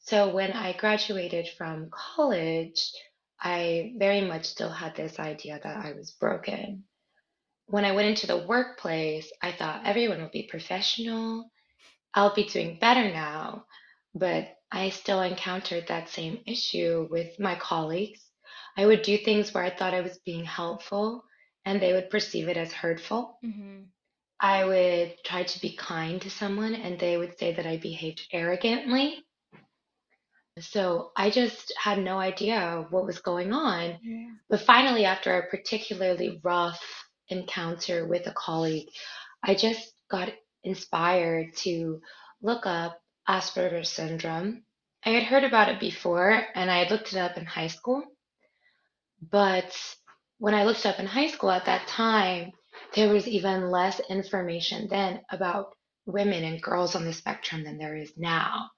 So 0.00 0.34
when 0.34 0.50
I 0.50 0.72
graduated 0.76 1.46
from 1.56 1.90
college, 1.92 2.90
I 3.38 3.94
very 3.98 4.22
much 4.22 4.46
still 4.46 4.68
had 4.68 4.96
this 4.96 5.20
idea 5.20 5.60
that 5.62 5.76
I 5.86 5.92
was 5.92 6.10
broken. 6.10 6.82
When 7.66 7.84
I 7.84 7.92
went 7.92 8.08
into 8.08 8.26
the 8.26 8.44
workplace, 8.44 9.30
I 9.40 9.52
thought 9.52 9.86
everyone 9.86 10.22
will 10.22 10.28
be 10.28 10.48
professional. 10.50 11.52
I'll 12.12 12.34
be 12.34 12.48
doing 12.48 12.80
better 12.80 13.12
now. 13.12 13.66
But 14.12 14.56
I 14.72 14.90
still 14.90 15.22
encountered 15.22 15.86
that 15.86 16.08
same 16.08 16.40
issue 16.46 17.06
with 17.08 17.38
my 17.38 17.54
colleagues. 17.54 18.28
I 18.76 18.86
would 18.86 19.02
do 19.02 19.18
things 19.18 19.52
where 19.52 19.64
I 19.64 19.70
thought 19.70 19.94
I 19.94 20.00
was 20.00 20.18
being 20.24 20.44
helpful, 20.44 21.24
and 21.64 21.80
they 21.80 21.92
would 21.92 22.10
perceive 22.10 22.48
it 22.48 22.56
as 22.56 22.72
hurtful. 22.72 23.38
Mhm. 23.44 23.88
I 24.40 24.64
would 24.64 25.16
try 25.24 25.44
to 25.44 25.60
be 25.60 25.76
kind 25.76 26.20
to 26.22 26.30
someone, 26.30 26.74
and 26.74 26.98
they 26.98 27.16
would 27.16 27.38
say 27.38 27.52
that 27.52 27.66
I 27.66 27.76
behaved 27.76 28.26
arrogantly. 28.32 29.24
So 30.58 31.12
I 31.16 31.30
just 31.30 31.72
had 31.78 31.98
no 31.98 32.18
idea 32.18 32.86
what 32.90 33.06
was 33.06 33.20
going 33.20 33.52
on. 33.52 33.98
Yeah. 34.02 34.30
But 34.50 34.60
finally, 34.60 35.04
after 35.04 35.38
a 35.38 35.48
particularly 35.48 36.40
rough 36.42 36.82
encounter 37.28 38.06
with 38.06 38.26
a 38.26 38.32
colleague, 38.32 38.88
I 39.42 39.54
just 39.54 39.94
got 40.10 40.32
inspired 40.62 41.56
to 41.58 42.00
look 42.42 42.66
up 42.66 43.00
Asperger's 43.28 43.88
syndrome. 43.88 44.64
I 45.04 45.10
had 45.10 45.22
heard 45.22 45.44
about 45.44 45.68
it 45.70 45.80
before 45.80 46.46
and 46.54 46.70
I 46.70 46.78
had 46.80 46.90
looked 46.90 47.12
it 47.12 47.18
up 47.18 47.36
in 47.38 47.46
high 47.46 47.68
school, 47.68 48.02
but 49.30 49.74
when 50.38 50.54
I 50.54 50.64
looked 50.64 50.86
up 50.86 50.98
in 50.98 51.06
high 51.06 51.28
school 51.28 51.50
at 51.50 51.66
that 51.66 51.86
time, 51.86 52.52
there 52.94 53.12
was 53.12 53.28
even 53.28 53.70
less 53.70 54.00
information 54.10 54.88
then 54.88 55.20
about 55.30 55.74
women 56.06 56.44
and 56.44 56.60
girls 56.62 56.94
on 56.96 57.04
the 57.04 57.12
spectrum 57.12 57.64
than 57.64 57.78
there 57.78 57.96
is 57.96 58.12
now 58.16 58.70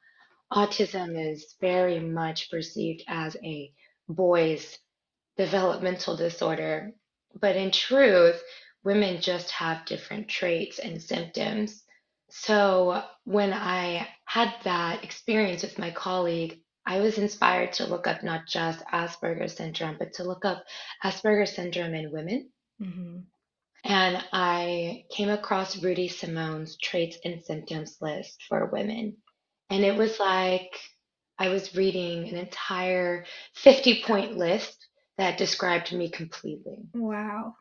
autism 0.53 1.33
is 1.33 1.55
very 1.61 1.99
much 2.01 2.51
perceived 2.51 3.03
as 3.09 3.37
a 3.43 3.73
boy's 4.09 4.79
developmental 5.37 6.17
disorder, 6.17 6.93
but 7.41 7.57
in 7.57 7.71
truth, 7.71 8.41
women 8.85 9.21
just 9.21 9.51
have 9.51 9.87
different 9.87 10.29
traits 10.29 10.79
and 10.79 11.03
symptoms. 11.03 11.83
So 12.31 13.03
when 13.25 13.53
I 13.53 14.09
had 14.25 14.55
that 14.65 15.03
experience 15.05 15.63
with 15.63 15.79
my 15.79 15.91
colleague, 15.91 16.61
I 16.87 17.01
was 17.01 17.19
inspired 17.19 17.73
to 17.75 17.87
look 17.87 18.07
up 18.07 18.23
not 18.23 18.47
just 18.47 18.85
Asperger's 18.87 19.57
syndrome, 19.57 19.97
but 19.99 20.15
to 20.15 20.25
look 20.25 20.45
up 20.45 20.65
Asperger's 21.03 21.55
syndrome 21.55 21.95
in 21.95 22.13
women. 22.13 22.51
Mhm. 22.81 23.25
And 23.85 24.25
I 24.33 25.05
came 25.11 25.29
across 25.29 25.83
Rudy 25.83 26.09
Simone's 26.09 26.77
traits 26.79 27.19
and 27.25 27.43
symptoms 27.43 27.99
list 28.01 28.43
for 28.49 28.67
women. 28.67 29.17
And 29.71 29.85
it 29.85 29.97
was 29.97 30.19
like 30.19 30.79
I 31.39 31.49
was 31.49 31.75
reading 31.75 32.29
an 32.29 32.37
entire 32.37 33.27
50 33.55 34.03
point 34.03 34.37
list 34.37 34.87
that 35.19 35.39
described 35.39 35.93
me 35.93 36.11
completely. 36.11 36.79
Wow. 36.95 37.57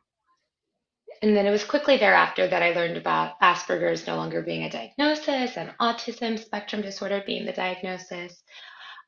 And 1.22 1.36
then 1.36 1.46
it 1.46 1.51
was 1.51 1.63
quickly 1.63 1.98
thereafter 1.98 2.48
that 2.48 2.63
I 2.63 2.74
learned 2.74 2.98
about 2.98 3.39
Asperger's 3.42 4.06
no 4.08 4.15
longer 4.15 4.42
being 4.42 4.63
a 4.63 4.70
diagnosis 4.70 5.58
and 5.58 5.74
autism 5.80 6.38
spectrum 6.38 6.82
disorder 6.82 7.24
being 7.25 7.46
the 7.46 7.53
diagnosis. 7.53 8.44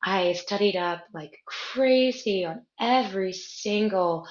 I 0.06 0.34
studied 0.34 0.76
up 0.76 1.04
like 1.14 1.40
crazy 1.46 2.46
on 2.46 2.62
every 2.80 3.34
single 3.34 4.28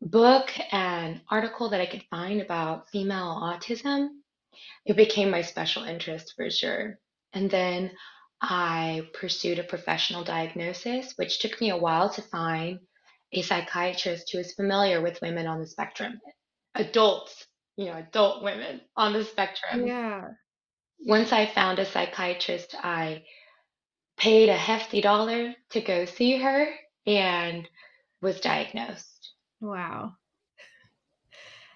book 0.00 0.50
and 0.72 1.20
article 1.28 1.70
that 1.70 1.80
I 1.80 1.86
could 1.86 2.04
find 2.08 2.40
about 2.40 2.88
female 2.90 3.40
autism. 3.42 4.08
It 4.86 4.96
became 4.96 5.30
my 5.30 5.42
special 5.42 5.82
interest 5.82 6.34
for 6.36 6.48
sure. 6.48 7.00
And 7.32 7.50
then 7.50 7.90
I 8.40 9.02
pursued 9.12 9.58
a 9.58 9.64
professional 9.64 10.22
diagnosis, 10.22 11.14
which 11.16 11.40
took 11.40 11.60
me 11.60 11.70
a 11.70 11.76
while 11.76 12.08
to 12.10 12.22
find 12.22 12.78
a 13.32 13.42
psychiatrist 13.42 14.30
who 14.32 14.38
is 14.38 14.54
familiar 14.54 15.00
with 15.00 15.20
women 15.20 15.46
on 15.46 15.60
the 15.60 15.66
spectrum, 15.66 16.20
adults, 16.76 17.46
you 17.76 17.86
know, 17.86 17.96
adult 17.96 18.44
women 18.44 18.80
on 18.96 19.12
the 19.12 19.24
spectrum. 19.24 19.86
Yeah. 19.86 20.28
Once 21.00 21.32
I 21.32 21.46
found 21.46 21.78
a 21.78 21.84
psychiatrist, 21.84 22.74
I 22.78 23.24
paid 24.20 24.50
a 24.50 24.56
hefty 24.56 25.00
dollar 25.00 25.54
to 25.70 25.80
go 25.80 26.04
see 26.04 26.36
her 26.36 26.68
and 27.06 27.66
was 28.20 28.38
diagnosed. 28.40 29.32
Wow. 29.60 30.12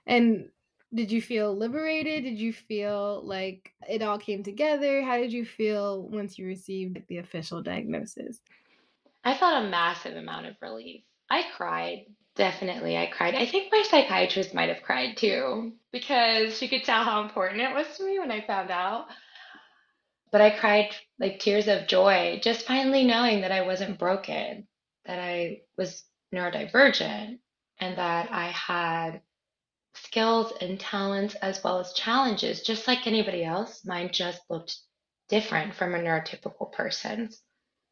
And 0.07 0.51
did 0.93 1.11
you 1.11 1.23
feel 1.23 1.57
liberated? 1.57 2.23
Did 2.23 2.39
you 2.39 2.53
feel 2.53 3.23
like 3.25 3.73
it 3.89 4.03
all 4.03 4.19
came 4.19 4.43
together? 4.43 5.03
How 5.03 5.17
did 5.17 5.33
you 5.33 5.47
feel 5.47 6.03
once 6.03 6.39
you 6.39 6.47
received 6.47 6.99
the 7.09 7.19
official 7.19 7.63
diagnosis? 7.63 8.41
I 9.25 9.35
felt 9.35 9.65
a 9.65 9.69
massive 9.69 10.17
amount 10.17 10.47
of 10.47 10.57
relief. 10.61 11.03
I 11.31 11.45
cried. 11.57 12.05
Definitely, 12.37 12.99
I 12.99 13.07
cried. 13.07 13.35
I 13.35 13.47
think 13.47 13.73
my 13.73 13.83
psychiatrist 13.89 14.55
might 14.55 14.69
have 14.69 14.83
cried 14.83 15.17
too 15.17 15.73
because 15.93 16.59
she 16.59 16.69
could 16.69 16.85
tell 16.85 17.05
how 17.05 17.23
important 17.23 17.63
it 17.63 17.75
was 17.75 17.87
to 17.97 18.05
me 18.05 18.19
when 18.19 18.31
I 18.31 18.47
found 18.47 18.71
out. 18.71 19.07
But 20.35 20.41
I 20.41 20.51
cried 20.51 20.91
like 21.21 21.39
tears 21.39 21.69
of 21.69 21.87
joy, 21.87 22.41
just 22.43 22.67
finally 22.67 23.05
knowing 23.05 23.43
that 23.43 23.53
I 23.53 23.61
wasn't 23.63 24.01
broken, 24.01 24.67
that 25.07 25.21
I 25.21 25.61
was 25.79 26.03
neurodivergent, 26.35 27.39
and 27.79 27.99
that 27.99 28.33
I 28.33 28.47
had 28.49 29.23
skills 29.95 30.53
and 30.61 30.81
talents 30.81 31.37
as 31.37 31.63
well 31.63 31.79
as 31.79 31.93
challenges, 31.93 32.63
just 32.63 32.89
like 32.89 33.07
anybody 33.07 33.45
else. 33.45 33.85
Mine 33.85 34.11
just 34.13 34.43
looked 34.51 34.77
different 35.29 35.73
from 35.73 35.95
a 35.95 35.99
neurotypical 35.99 36.73
person's. 36.73 37.41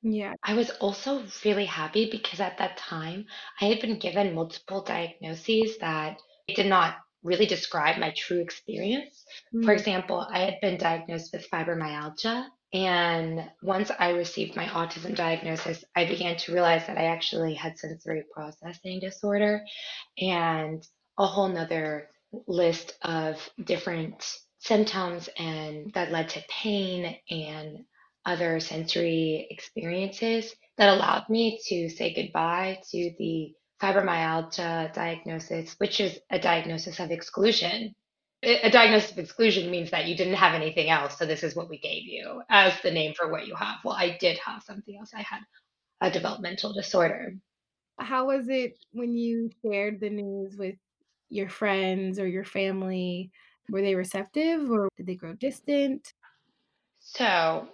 Yeah. 0.02 0.34
I 0.42 0.54
was 0.54 0.70
also 0.80 1.24
really 1.44 1.66
happy 1.66 2.10
because 2.10 2.40
at 2.40 2.58
that 2.58 2.76
time 2.76 3.26
I 3.60 3.66
had 3.66 3.80
been 3.80 4.00
given 4.00 4.34
multiple 4.34 4.82
diagnoses 4.82 5.78
that 5.78 6.20
did 6.48 6.66
not 6.66 6.96
really 7.22 7.46
describe 7.46 7.98
my 7.98 8.12
true 8.16 8.40
experience. 8.40 9.24
For 9.62 9.74
Mm. 9.74 9.78
example, 9.78 10.26
I 10.30 10.40
had 10.40 10.60
been 10.60 10.78
diagnosed 10.78 11.32
with 11.32 11.48
fibromyalgia. 11.50 12.46
And 12.74 13.50
once 13.62 13.90
I 13.98 14.10
received 14.10 14.56
my 14.56 14.66
autism 14.66 15.14
diagnosis, 15.14 15.84
I 15.96 16.06
began 16.06 16.36
to 16.38 16.52
realize 16.54 16.86
that 16.86 16.98
I 16.98 17.04
actually 17.06 17.54
had 17.54 17.78
sensory 17.78 18.24
processing 18.34 19.00
disorder 19.00 19.64
and 20.18 20.86
a 21.18 21.26
whole 21.26 21.48
nother 21.48 22.10
list 22.46 22.94
of 23.02 23.50
different 23.64 24.24
symptoms 24.58 25.28
and 25.38 25.92
that 25.94 26.12
led 26.12 26.30
to 26.30 26.44
pain 26.48 27.16
and 27.30 27.84
other 28.26 28.60
sensory 28.60 29.48
experiences 29.50 30.54
that 30.78 30.88
allowed 30.96 31.28
me 31.28 31.60
to 31.66 31.88
say 31.90 32.14
goodbye 32.14 32.80
to 32.90 33.12
the 33.18 33.54
fibromyalgia 33.82 34.92
diagnosis, 34.94 35.74
which 35.78 36.00
is 36.00 36.18
a 36.30 36.38
diagnosis 36.38 37.00
of 37.00 37.10
exclusion. 37.10 37.94
A 38.44 38.70
diagnosis 38.70 39.12
of 39.12 39.18
exclusion 39.18 39.70
means 39.70 39.90
that 39.92 40.06
you 40.06 40.16
didn't 40.16 40.34
have 40.34 40.54
anything 40.54 40.90
else, 40.90 41.16
so 41.16 41.26
this 41.26 41.44
is 41.44 41.54
what 41.54 41.68
we 41.68 41.78
gave 41.78 42.04
you 42.04 42.42
as 42.50 42.72
the 42.82 42.90
name 42.90 43.14
for 43.14 43.30
what 43.30 43.46
you 43.46 43.54
have. 43.54 43.76
Well, 43.84 43.94
I 43.94 44.16
did 44.18 44.38
have 44.38 44.62
something 44.64 44.96
else. 44.96 45.12
I 45.14 45.22
had 45.22 45.40
a 46.00 46.10
developmental 46.10 46.72
disorder. 46.72 47.34
How 47.98 48.26
was 48.26 48.48
it 48.48 48.78
when 48.92 49.16
you 49.16 49.50
shared 49.64 50.00
the 50.00 50.10
news 50.10 50.56
with 50.56 50.74
your 51.28 51.48
friends 51.48 52.18
or 52.18 52.26
your 52.26 52.44
family? 52.44 53.30
Were 53.70 53.82
they 53.82 53.94
receptive 53.94 54.68
or 54.70 54.88
did 54.96 55.06
they 55.06 55.14
grow 55.14 55.34
distant? 55.34 56.12
So, 56.98 57.68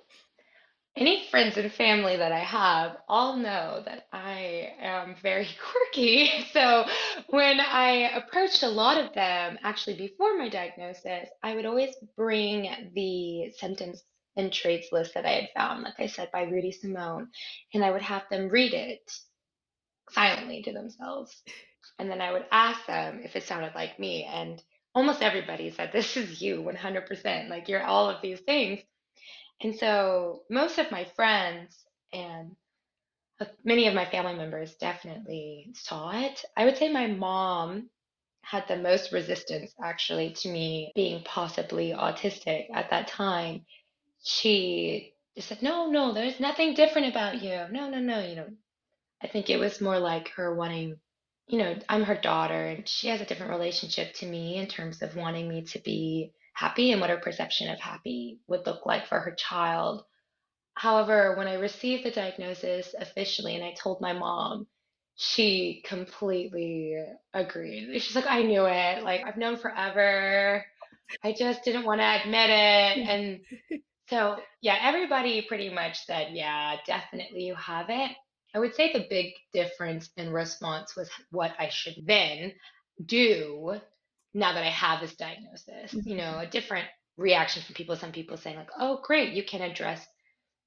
any 0.98 1.26
friends 1.30 1.56
and 1.56 1.72
family 1.72 2.16
that 2.16 2.32
I 2.32 2.40
have 2.40 2.96
all 3.08 3.36
know 3.36 3.82
that 3.86 4.06
I 4.12 4.72
am 4.80 5.16
very 5.22 5.48
quirky. 5.94 6.30
So, 6.52 6.86
when 7.28 7.60
I 7.60 8.10
approached 8.16 8.62
a 8.64 8.68
lot 8.68 8.98
of 9.02 9.14
them, 9.14 9.58
actually 9.62 9.96
before 9.96 10.36
my 10.38 10.48
diagnosis, 10.48 11.28
I 11.42 11.54
would 11.54 11.66
always 11.66 11.94
bring 12.16 12.92
the 12.94 13.52
symptoms 13.58 14.02
and 14.36 14.52
traits 14.52 14.88
list 14.92 15.14
that 15.14 15.26
I 15.26 15.32
had 15.32 15.48
found, 15.56 15.84
like 15.84 16.00
I 16.00 16.06
said, 16.06 16.30
by 16.32 16.44
Rudy 16.44 16.72
Simone, 16.72 17.28
and 17.74 17.84
I 17.84 17.90
would 17.90 18.02
have 18.02 18.24
them 18.30 18.48
read 18.48 18.74
it 18.74 19.00
silently 20.10 20.62
to 20.62 20.72
themselves. 20.72 21.42
And 21.98 22.10
then 22.10 22.20
I 22.20 22.32
would 22.32 22.46
ask 22.52 22.86
them 22.86 23.20
if 23.24 23.36
it 23.36 23.44
sounded 23.44 23.74
like 23.74 23.98
me. 23.98 24.24
And 24.24 24.62
almost 24.94 25.22
everybody 25.22 25.70
said, 25.70 25.92
This 25.92 26.16
is 26.16 26.42
you 26.42 26.62
100%. 26.62 27.48
Like 27.48 27.68
you're 27.68 27.84
all 27.84 28.10
of 28.10 28.22
these 28.22 28.40
things. 28.40 28.80
And 29.62 29.74
so 29.76 30.42
most 30.50 30.78
of 30.78 30.90
my 30.90 31.04
friends 31.16 31.84
and 32.12 32.56
many 33.64 33.86
of 33.86 33.94
my 33.94 34.06
family 34.06 34.34
members 34.34 34.74
definitely 34.76 35.70
saw 35.74 36.10
it. 36.20 36.44
I 36.56 36.64
would 36.64 36.76
say 36.76 36.90
my 36.90 37.06
mom 37.06 37.90
had 38.42 38.66
the 38.68 38.76
most 38.76 39.12
resistance 39.12 39.74
actually 39.82 40.30
to 40.32 40.48
me 40.48 40.92
being 40.94 41.22
possibly 41.24 41.90
autistic 41.90 42.66
at 42.72 42.90
that 42.90 43.08
time. 43.08 43.66
She 44.22 45.12
just 45.36 45.48
said, 45.48 45.62
No, 45.62 45.90
no, 45.90 46.12
there's 46.12 46.40
nothing 46.40 46.74
different 46.74 47.08
about 47.08 47.42
you. 47.42 47.66
No, 47.70 47.88
no, 47.88 47.98
no. 47.98 48.20
You 48.20 48.36
know, 48.36 48.48
I 49.22 49.28
think 49.28 49.50
it 49.50 49.58
was 49.58 49.80
more 49.80 49.98
like 49.98 50.30
her 50.30 50.54
wanting, 50.54 50.96
you 51.46 51.58
know, 51.58 51.76
I'm 51.88 52.04
her 52.04 52.16
daughter 52.16 52.66
and 52.68 52.88
she 52.88 53.08
has 53.08 53.20
a 53.20 53.24
different 53.24 53.52
relationship 53.52 54.14
to 54.14 54.26
me 54.26 54.56
in 54.56 54.66
terms 54.66 55.02
of 55.02 55.16
wanting 55.16 55.48
me 55.48 55.62
to 55.62 55.78
be 55.80 56.32
happy 56.58 56.90
and 56.90 57.00
what 57.00 57.10
her 57.10 57.18
perception 57.18 57.70
of 57.70 57.78
happy 57.78 58.40
would 58.48 58.66
look 58.66 58.84
like 58.84 59.06
for 59.06 59.20
her 59.20 59.32
child. 59.32 60.02
However, 60.74 61.36
when 61.36 61.46
I 61.46 61.54
received 61.54 62.04
the 62.04 62.10
diagnosis 62.10 62.94
officially 62.98 63.54
and 63.54 63.64
I 63.64 63.74
told 63.74 64.00
my 64.00 64.12
mom, 64.12 64.66
she 65.14 65.82
completely 65.86 66.96
agreed. 67.32 68.00
She's 68.00 68.16
like, 68.16 68.26
I 68.28 68.42
knew 68.42 68.66
it. 68.66 69.04
Like, 69.04 69.22
I've 69.24 69.36
known 69.36 69.56
forever. 69.56 70.64
I 71.22 71.32
just 71.32 71.62
didn't 71.62 71.84
want 71.84 72.00
to 72.00 72.22
admit 72.22 72.50
it. 72.50 73.08
And 73.08 73.40
so, 74.08 74.36
yeah, 74.60 74.78
everybody 74.82 75.42
pretty 75.42 75.68
much 75.72 76.06
said, 76.06 76.30
yeah, 76.32 76.76
definitely 76.86 77.44
you 77.44 77.54
have 77.54 77.86
it. 77.88 78.10
I 78.54 78.58
would 78.58 78.74
say 78.74 78.92
the 78.92 79.06
big 79.08 79.34
difference 79.52 80.10
in 80.16 80.32
response 80.32 80.96
was 80.96 81.08
what 81.30 81.52
I 81.58 81.68
should 81.68 81.96
then 82.04 82.52
do 83.04 83.80
now 84.34 84.52
that 84.52 84.64
I 84.64 84.70
have 84.70 85.00
this 85.00 85.16
diagnosis. 85.16 85.94
You 86.06 86.16
know, 86.16 86.22
mm-hmm. 86.22 86.40
a 86.40 86.50
different 86.50 86.86
reaction 87.16 87.62
from 87.62 87.74
people. 87.74 87.96
Some 87.96 88.12
people 88.12 88.36
saying, 88.36 88.56
like, 88.56 88.70
oh, 88.78 89.00
great, 89.02 89.32
you 89.32 89.44
can 89.44 89.62
address 89.62 90.06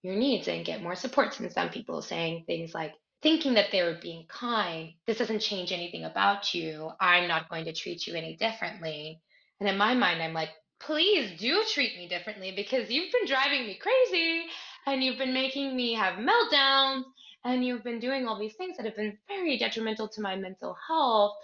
your 0.03 0.15
needs 0.15 0.47
and 0.47 0.65
get 0.65 0.81
more 0.81 0.95
supports. 0.95 1.39
And 1.39 1.51
some 1.51 1.69
people 1.69 2.01
saying 2.01 2.45
things 2.47 2.73
like, 2.73 2.93
thinking 3.21 3.53
that 3.53 3.71
they 3.71 3.83
were 3.83 3.99
being 4.01 4.25
kind, 4.27 4.93
this 5.05 5.17
doesn't 5.17 5.39
change 5.39 5.71
anything 5.71 6.05
about 6.05 6.53
you. 6.53 6.89
I'm 6.99 7.27
not 7.27 7.49
going 7.49 7.65
to 7.65 7.73
treat 7.73 8.07
you 8.07 8.15
any 8.15 8.35
differently. 8.35 9.21
And 9.59 9.69
in 9.69 9.77
my 9.77 9.93
mind, 9.93 10.21
I'm 10.21 10.33
like, 10.33 10.49
please 10.79 11.39
do 11.39 11.63
treat 11.71 11.95
me 11.97 12.07
differently 12.07 12.51
because 12.55 12.89
you've 12.89 13.11
been 13.11 13.27
driving 13.27 13.67
me 13.67 13.79
crazy 13.79 14.45
and 14.87 15.03
you've 15.03 15.19
been 15.19 15.33
making 15.33 15.75
me 15.75 15.93
have 15.93 16.15
meltdowns 16.15 17.03
and 17.45 17.63
you've 17.63 17.83
been 17.83 17.99
doing 17.99 18.27
all 18.27 18.39
these 18.39 18.55
things 18.55 18.77
that 18.77 18.85
have 18.85 18.95
been 18.95 19.17
very 19.27 19.57
detrimental 19.57 20.07
to 20.09 20.21
my 20.21 20.35
mental 20.35 20.75
health. 20.87 21.35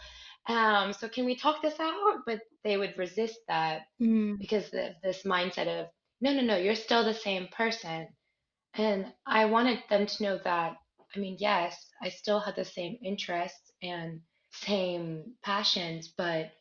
Um, 0.48 0.94
so 0.94 1.10
can 1.10 1.26
we 1.26 1.36
talk 1.36 1.62
this 1.62 1.80
out? 1.80 2.22
But 2.26 2.42
they 2.64 2.78
would 2.78 2.98
resist 2.98 3.40
that 3.48 3.88
Mm. 4.02 4.40
because 4.40 4.74
of 4.74 4.94
this 5.04 5.24
mindset 5.24 5.68
of, 5.68 5.88
no, 6.22 6.34
no, 6.34 6.42
no, 6.42 6.58
you're 6.58 6.76
still 6.76 7.04
the 7.04 7.14
same 7.14 7.48
person. 7.50 8.08
And 8.76 9.14
I 9.26 9.46
wanted 9.46 9.84
them 9.90 10.06
to 10.06 10.24
know 10.24 10.38
that, 10.44 10.78
I 11.16 11.20
mean, 11.20 11.38
yes, 11.40 11.90
I 12.02 12.10
still 12.10 12.40
had 12.40 12.56
the 12.56 12.66
same 12.66 12.98
interests 13.04 13.72
and 13.82 14.22
same 14.52 15.36
passions, 15.44 16.14
but 16.18 16.52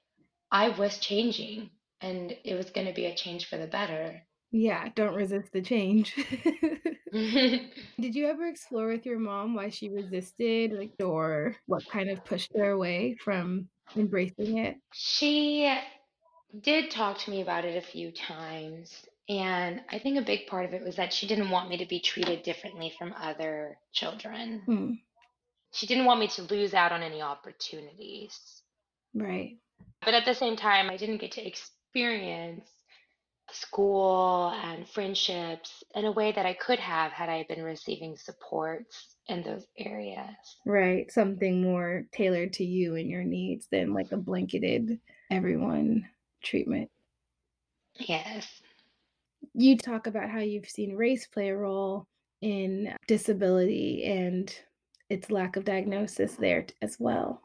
I 0.51 0.71
was 0.71 0.99
changing 0.99 1.71
and 2.01 2.37
it 2.45 2.55
was 2.55 2.71
going 2.71 2.87
to 2.87 2.93
be 2.95 3.07
a 3.07 3.15
change 3.17 3.47
for 3.47 3.57
the 3.59 3.67
better. 3.67 4.23
Yeah, 4.53 4.89
don't 4.95 5.15
resist 5.15 5.53
the 5.53 5.63
change. 5.63 6.15
Did 8.01 8.15
you 8.15 8.27
ever 8.27 8.47
explore 8.47 8.89
with 8.89 9.07
your 9.07 9.19
mom 9.19 9.55
why 9.55 9.71
she 9.71 9.89
resisted, 9.89 10.73
like, 10.73 10.93
or 11.01 11.57
what 11.67 11.89
kind 11.89 12.11
of 12.11 12.25
pushed 12.25 12.53
her 12.57 12.71
away 12.71 13.17
from 13.17 13.69
embracing 13.95 14.59
it? 14.59 14.77
She 14.93 15.73
did 16.61 16.91
talk 16.91 17.19
to 17.19 17.31
me 17.31 17.43
about 17.43 17.65
it 17.65 17.77
a 17.77 17.87
few 17.87 18.11
times, 18.13 19.07
and 19.29 19.83
I 19.91 19.99
think 19.99 20.19
a 20.19 20.23
big 20.23 20.47
part 20.47 20.65
of 20.67 20.75
it 20.75 20.83
was 20.83 20.97
that 20.97 21.13
she 21.13 21.27
didn't 21.27 21.51
want 21.51 21.69
me 21.69 21.77
to 21.79 21.87
be 21.87 22.01
treated 22.01 22.43
differently 22.43 22.91
from 22.99 23.13
other 23.15 23.79
children. 23.93 24.63
Mm, 24.69 24.99
She 25.73 25.87
didn't 25.87 26.07
want 26.07 26.21
me 26.21 26.29
to 26.29 26.43
lose 26.43 26.75
out 26.75 26.93
on 26.93 27.03
any 27.03 27.23
opportunities. 27.23 28.63
right. 29.15 29.59
But 30.03 30.15
at 30.15 30.25
the 30.25 30.35
same 30.35 30.57
time, 30.57 30.91
I 30.91 30.97
didn't 30.97 31.19
get 31.19 31.33
to 31.33 31.47
experience 31.47 32.69
school 33.53 34.51
and 34.63 34.89
friendships 34.89 35.85
in 35.95 36.05
a 36.05 36.13
way 36.13 36.33
that 36.33 36.47
I 36.47 36.55
could 36.55 36.79
have 36.79 37.13
had 37.13 37.29
I 37.29 37.45
been 37.49 37.63
receiving 37.63 38.17
supports 38.17 39.17
in 39.29 39.43
those 39.43 39.67
areas. 39.79 40.35
Right, 40.65 41.11
something 41.11 41.63
more 41.63 42.07
tailored 42.13 42.53
to 42.55 42.65
you 42.65 42.97
and 42.97 43.09
your 43.09 43.25
needs 43.25 43.69
than 43.71 43.95
like 43.95 44.13
a 44.13 44.17
blanketed 44.17 45.01
everyone 45.31 46.09
treatment. 46.43 46.91
Yes. 47.95 48.49
You 49.55 49.77
talk 49.77 50.07
about 50.07 50.31
how 50.31 50.41
you've 50.41 50.69
seen 50.69 50.97
race 50.97 51.27
play 51.27 51.49
a 51.49 51.57
role 51.57 52.07
in 52.43 52.95
disability 53.09 54.05
and 54.05 54.55
its 55.09 55.31
lack 55.31 55.57
of 55.57 55.65
diagnosis 55.65 56.35
there 56.35 56.67
as 56.83 56.97
well. 56.99 57.41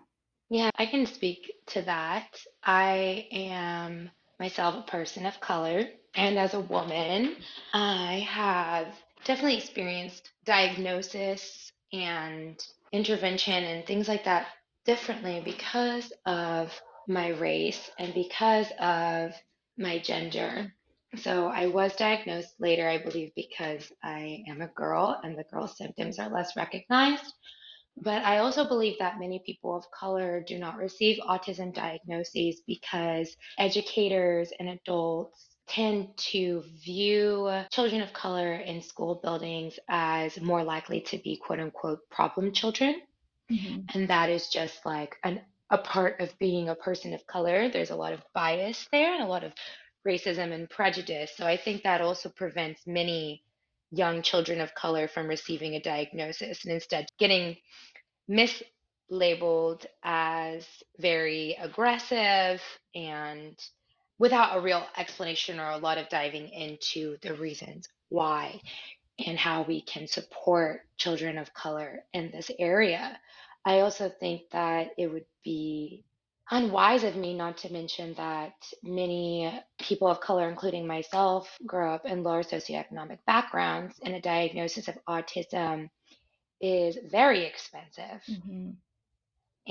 Yeah, 0.49 0.69
I 0.75 0.85
can 0.85 1.05
speak 1.05 1.53
to 1.67 1.81
that. 1.83 2.27
I 2.63 3.27
am 3.31 4.09
myself 4.41 4.75
a 4.75 4.91
person 4.91 5.25
of 5.27 5.39
color, 5.39 5.86
and 6.15 6.39
as 6.39 6.56
a 6.56 6.60
woman, 6.60 7.36
I 7.73 8.27
have 8.27 8.88
definitely 9.23 9.58
experienced 9.58 10.32
diagnosis 10.45 11.71
and 11.93 12.60
intervention 12.91 13.63
and 13.63 13.86
things 13.86 14.08
like 14.08 14.25
that 14.25 14.47
differently 14.86 15.41
because 15.45 16.12
of 16.25 16.73
my 17.08 17.30
race 17.30 17.91
and 17.99 18.15
because 18.15 18.67
of 18.80 19.32
my 19.77 19.99
gender. 19.99 20.73
So 21.17 21.47
I 21.47 21.67
was 21.67 21.95
diagnosed 21.95 22.56
later, 22.60 22.89
I 22.89 22.97
believe, 22.97 23.32
because 23.36 23.91
I 24.04 24.43
am 24.49 24.62
a 24.62 24.67
girl 24.67 25.19
and 25.23 25.38
the 25.38 25.45
girl 25.51 25.67
symptoms 25.67 26.17
are 26.17 26.30
less 26.30 26.56
recognized. 26.58 27.32
But 27.97 28.23
I 28.23 28.39
also 28.39 28.67
believe 28.67 28.97
that 28.99 29.19
many 29.19 29.39
people 29.45 29.75
of 29.75 29.89
color 29.91 30.41
do 30.41 30.58
not 30.58 30.77
receive 30.77 31.17
autism 31.19 31.73
diagnoses 31.73 32.62
because 32.65 33.36
educators 33.58 34.51
and 34.60 34.69
adults 34.69 35.47
tend 35.67 36.17
to 36.17 36.63
view 36.84 37.63
children 37.71 38.01
of 38.01 38.13
color 38.13 38.56
in 38.56 38.82
school 38.82 39.15
buildings 39.15 39.80
as 39.88 40.39
more 40.41 40.63
likely 40.63 41.01
to 41.01 41.17
be 41.19 41.38
quote 41.38 41.60
unquote 41.60 41.99
problem 42.10 42.51
children. 42.54 43.01
Mhm. 43.51 43.89
And 43.93 44.10
that 44.10 44.30
is 44.30 44.49
just 44.49 44.86
like 44.86 45.17
an 45.23 45.41
a 45.69 45.77
part 45.77 46.19
of 46.19 46.38
being 46.39 46.69
a 46.69 46.75
person 46.75 47.13
of 47.13 47.25
color. 47.27 47.69
There's 47.69 47.91
a 47.91 47.95
lot 47.95 48.13
of 48.13 48.23
bias 48.34 48.88
there 48.91 49.13
and 49.13 49.23
a 49.23 49.27
lot 49.27 49.43
of 49.45 49.54
racism 50.06 50.51
and 50.51 50.69
prejudice. 50.69 51.32
So 51.36 51.45
I 51.47 51.58
think 51.58 51.84
that 51.84 52.01
also 52.01 52.30
prevents 52.30 52.86
many 52.86 53.43
young 53.91 54.21
children 54.21 54.62
of 54.62 54.73
color 54.73 55.08
from 55.08 55.27
receiving 55.27 55.75
a 55.75 55.82
diagnosis 55.82 56.63
and 56.63 56.73
instead 56.73 57.06
getting 57.19 57.58
mislabeled 58.30 59.86
as 60.04 60.65
very 60.99 61.58
aggressive 61.62 62.62
and 62.95 63.58
without 64.17 64.58
a 64.58 64.62
real 64.62 64.86
explanation 64.97 65.60
or 65.60 65.71
a 65.71 65.77
lot 65.77 65.97
of 65.97 66.10
diving 66.10 66.47
into 66.49 67.17
the 67.21 67.34
reasons 67.34 67.88
why 68.10 68.62
and 69.25 69.38
how 69.38 69.63
we 69.63 69.82
can 69.82 70.08
support 70.08 70.82
children 70.97 71.38
of 71.38 71.54
color 71.54 72.04
in 72.13 72.32
this 72.32 72.49
area. 72.60 73.19
I 73.65 73.80
also 73.80 74.10
think 74.10 74.43
that 74.51 74.91
it 74.97 75.08
would 75.08 75.25
be 75.43 76.06
unwise 76.51 77.03
of 77.03 77.15
me 77.15 77.33
not 77.33 77.57
to 77.57 77.71
mention 77.71 78.13
that 78.15 78.53
many 78.83 79.51
people 79.79 80.07
of 80.07 80.19
color, 80.19 80.49
including 80.49 80.85
myself, 80.85 81.57
grow 81.65 81.93
up 81.93 82.05
in 82.05 82.23
lower 82.23 82.43
socioeconomic 82.43 83.19
backgrounds, 83.25 83.95
and 84.03 84.13
a 84.13 84.21
diagnosis 84.21 84.87
of 84.87 84.97
autism 85.07 85.89
is 86.59 86.97
very 87.09 87.45
expensive. 87.45 88.21
Mm-hmm. 88.29 88.71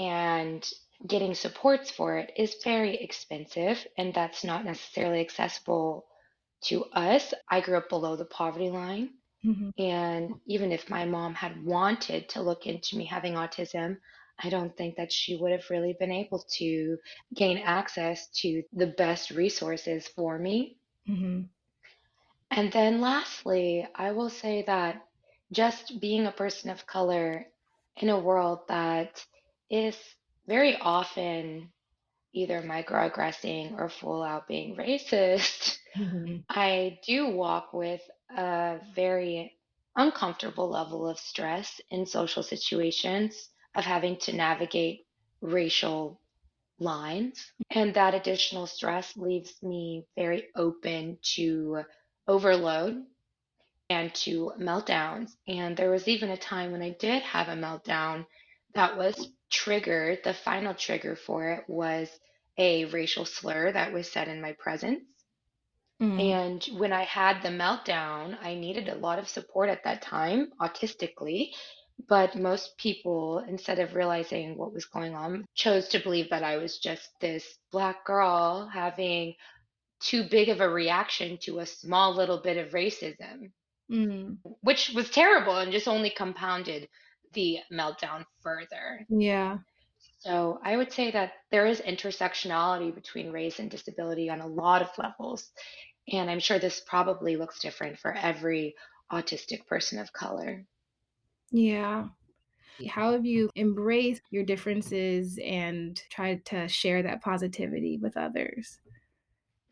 And 0.01 0.69
getting 1.07 1.35
supports 1.35 1.91
for 1.91 2.19
it 2.19 2.33
is 2.37 2.57
very 2.65 2.97
expensive, 2.97 3.87
and 3.97 4.13
that's 4.15 4.43
not 4.45 4.65
necessarily 4.65 5.21
accessible 5.21 6.07
to 6.65 6.85
us. 6.87 7.33
I 7.49 7.61
grew 7.61 7.77
up 7.77 7.89
below 7.89 8.17
the 8.17 8.25
poverty 8.25 8.71
line. 8.71 9.11
Mm-hmm. 9.45 9.83
And 9.83 10.35
even 10.47 10.73
if 10.73 10.91
my 10.91 11.05
mom 11.07 11.35
had 11.35 11.65
wanted 11.65 12.29
to 12.31 12.43
look 12.43 12.67
into 12.67 12.97
me 12.97 13.07
having 13.07 13.35
autism, 13.35 13.97
I 14.43 14.49
don't 14.49 14.77
think 14.77 14.97
that 14.97 15.13
she 15.13 15.37
would 15.37 15.53
have 15.53 15.71
really 15.71 15.97
been 15.99 16.13
able 16.13 16.45
to 16.59 16.97
gain 17.35 17.59
access 17.59 18.29
to 18.43 18.63
the 18.73 18.89
best 18.89 19.31
resources 19.31 20.09
for 20.09 20.39
me. 20.39 20.79
Mm-hmm. 21.09 21.43
And 22.51 22.73
then 22.73 23.01
lastly, 23.01 23.87
I 23.95 24.13
will 24.13 24.31
say 24.31 24.65
that 24.67 25.03
just 25.53 26.01
being 26.01 26.27
a 26.27 26.33
person 26.33 26.71
of 26.71 26.87
color 26.87 27.47
in 27.97 28.09
a 28.09 28.19
world 28.19 28.61
that 28.69 29.25
is 29.71 29.97
very 30.47 30.77
often 30.77 31.71
either 32.33 32.63
microaggressing 32.63 33.79
or 33.79 33.89
full 33.89 34.23
out 34.23 34.49
being 34.49 34.77
racist, 34.79 35.79
Mm-hmm. 35.97 36.37
I 36.49 36.99
do 37.07 37.29
walk 37.29 37.73
with 37.73 38.01
a 38.37 38.79
very 38.95 39.57
uncomfortable 39.97 40.71
level 40.71 41.09
of 41.09 41.19
stress 41.19 41.81
in 41.91 42.07
social 42.07 42.43
situations 42.43 43.50
of 43.75 43.85
having 43.85 44.17
to 44.19 44.33
navigate 44.33 45.07
racial 45.41 46.21
lines. 46.79 47.53
And 47.71 47.95
that 47.95 48.15
additional 48.15 48.67
stress 48.67 49.17
leaves 49.17 49.55
me 49.63 50.07
very 50.17 50.49
open 50.57 51.19
to 51.35 51.83
overload 52.27 53.05
and 53.89 54.15
to 54.15 54.53
meltdowns. 54.59 55.31
And 55.47 55.77
there 55.77 55.91
was 55.91 56.09
even 56.09 56.31
a 56.31 56.37
time 56.37 56.73
when 56.73 56.83
I 56.83 56.91
did 56.91 57.23
have 57.23 57.49
a 57.49 57.61
meltdown 57.61 58.27
that 58.75 58.97
was 58.97 59.29
triggered. 59.51 60.21
The 60.25 60.35
final 60.35 60.75
trigger 60.75 61.17
for 61.17 61.51
it 61.51 61.65
was 61.69 62.09
a 62.57 62.85
racial 62.87 63.25
slur 63.25 63.73
that 63.73 63.93
was 63.93 64.11
said 64.11 64.29
in 64.29 64.41
my 64.41 64.53
presence. 64.53 65.03
Mm-hmm. 66.01 66.21
And 66.21 66.81
when 66.81 66.93
I 66.93 67.05
had 67.05 67.43
the 67.43 67.49
meltdown, 67.49 68.39
I 68.41 68.55
needed 68.55 68.89
a 68.89 68.95
lot 68.95 69.19
of 69.19 69.29
support 69.29 69.69
at 69.69 69.85
that 69.85 70.03
time, 70.03 70.51
autistically. 70.61 71.51
But 72.09 72.37
most 72.37 72.77
people, 72.79 73.39
instead 73.39 73.79
of 73.79 73.95
realizing 73.95 74.57
what 74.57 74.73
was 74.73 74.87
going 74.87 75.15
on, 75.15 75.45
chose 75.55 75.89
to 75.89 75.99
believe 76.01 76.31
that 76.31 76.43
I 76.45 76.57
was 76.57 76.79
just 76.79 77.09
this 77.21 77.59
black 77.71 78.05
girl 78.05 78.69
having 78.73 79.35
too 80.01 80.25
big 80.31 80.49
of 80.49 80.61
a 80.61 80.69
reaction 80.69 81.39
to 81.43 81.59
a 81.59 81.67
small 81.67 82.15
little 82.15 82.39
bit 82.39 82.57
of 82.57 82.73
racism, 82.73 83.51
Mm-hmm. 83.91 84.35
which 84.61 84.93
was 84.95 85.11
terrible 85.11 85.57
and 85.57 85.73
just 85.73 85.89
only 85.89 86.11
compounded 86.11 86.89
the 87.33 87.59
meltdown 87.73 88.25
further. 88.41 89.05
Yeah. 89.09 89.59
So 90.21 90.61
I 90.63 90.77
would 90.77 90.93
say 90.93 91.11
that 91.11 91.33
there 91.51 91.67
is 91.67 91.81
intersectionality 91.81 92.95
between 92.95 93.33
race 93.33 93.59
and 93.59 93.71
disability 93.71 94.31
on 94.31 94.41
a 94.41 94.47
lot 94.47 94.83
of 94.83 94.97
levels. 94.97 95.51
And 96.13 96.31
I'm 96.31 96.41
sure 96.41 96.59
this 96.59 96.81
probably 96.87 97.37
looks 97.37 97.59
different 97.61 97.99
for 97.99 98.13
every 98.13 98.77
autistic 99.11 99.67
person 99.67 99.99
of 99.99 100.13
color. 100.13 100.65
Yeah. 101.51 102.07
How 102.89 103.13
have 103.13 103.27
you 103.27 103.51
embraced 103.57 104.23
your 104.31 104.45
differences 104.45 105.39
and 105.45 106.01
tried 106.11 106.45
to 106.47 106.69
share 106.69 107.03
that 107.03 107.23
positivity 107.23 107.99
with 107.99 108.17
others? 108.17 108.79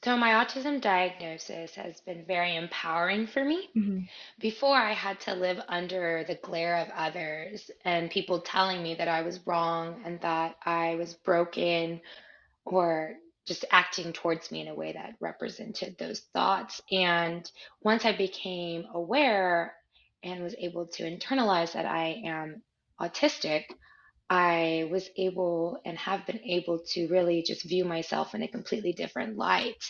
So, 0.04 0.16
my 0.16 0.30
autism 0.30 0.80
diagnosis 0.80 1.74
has 1.74 2.00
been 2.02 2.24
very 2.24 2.54
empowering 2.54 3.26
for 3.26 3.44
me. 3.44 3.68
Mm-hmm. 3.76 4.00
Before, 4.38 4.76
I 4.76 4.92
had 4.92 5.18
to 5.22 5.34
live 5.34 5.60
under 5.68 6.24
the 6.28 6.36
glare 6.36 6.76
of 6.76 6.88
others 6.94 7.68
and 7.84 8.10
people 8.10 8.40
telling 8.40 8.80
me 8.82 8.94
that 8.94 9.08
I 9.08 9.22
was 9.22 9.44
wrong 9.44 10.02
and 10.04 10.20
that 10.20 10.56
I 10.64 10.94
was 10.94 11.14
broken 11.14 12.00
or 12.64 13.14
just 13.44 13.64
acting 13.72 14.12
towards 14.12 14.52
me 14.52 14.60
in 14.60 14.68
a 14.68 14.74
way 14.74 14.92
that 14.92 15.16
represented 15.20 15.96
those 15.98 16.20
thoughts. 16.32 16.80
And 16.92 17.50
once 17.82 18.04
I 18.04 18.16
became 18.16 18.84
aware 18.92 19.74
and 20.22 20.42
was 20.42 20.54
able 20.58 20.86
to 20.86 21.02
internalize 21.04 21.72
that 21.72 21.86
I 21.86 22.22
am 22.24 22.62
autistic, 23.00 23.64
I 24.30 24.88
was 24.90 25.08
able 25.16 25.80
and 25.84 25.96
have 25.98 26.26
been 26.26 26.40
able 26.40 26.80
to 26.92 27.08
really 27.08 27.42
just 27.42 27.68
view 27.68 27.84
myself 27.84 28.34
in 28.34 28.42
a 28.42 28.48
completely 28.48 28.92
different 28.92 29.36
light. 29.36 29.82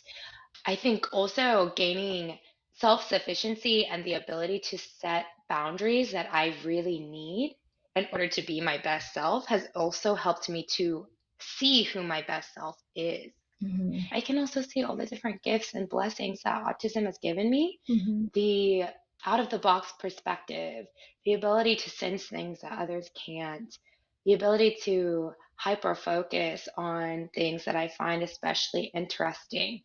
I 0.64 0.76
think 0.76 1.08
also 1.12 1.72
gaining 1.74 2.38
self 2.74 3.08
sufficiency 3.08 3.86
and 3.86 4.04
the 4.04 4.14
ability 4.14 4.60
to 4.70 4.78
set 4.78 5.26
boundaries 5.48 6.12
that 6.12 6.28
I 6.32 6.54
really 6.64 7.00
need 7.00 7.56
in 7.96 8.06
order 8.12 8.28
to 8.28 8.42
be 8.42 8.60
my 8.60 8.78
best 8.78 9.12
self 9.12 9.46
has 9.46 9.66
also 9.74 10.14
helped 10.14 10.48
me 10.48 10.66
to 10.76 11.06
see 11.40 11.82
who 11.84 12.02
my 12.02 12.22
best 12.22 12.54
self 12.54 12.76
is. 12.94 13.32
Mm-hmm. 13.62 13.98
I 14.12 14.20
can 14.20 14.38
also 14.38 14.62
see 14.62 14.84
all 14.84 14.96
the 14.96 15.06
different 15.06 15.42
gifts 15.42 15.74
and 15.74 15.88
blessings 15.88 16.42
that 16.44 16.62
autism 16.62 17.06
has 17.06 17.18
given 17.18 17.50
me. 17.50 17.80
Mm-hmm. 17.90 18.26
The 18.34 18.84
out 19.26 19.40
of 19.40 19.50
the 19.50 19.58
box 19.58 19.92
perspective, 19.98 20.86
the 21.24 21.34
ability 21.34 21.76
to 21.76 21.90
sense 21.90 22.26
things 22.26 22.60
that 22.60 22.72
others 22.78 23.10
can't, 23.26 23.76
the 24.24 24.34
ability 24.34 24.76
to 24.84 25.32
hyper 25.56 25.94
focus 25.94 26.68
on 26.76 27.28
things 27.34 27.64
that 27.64 27.76
I 27.76 27.88
find 27.88 28.22
especially 28.22 28.90
interesting. 28.94 29.82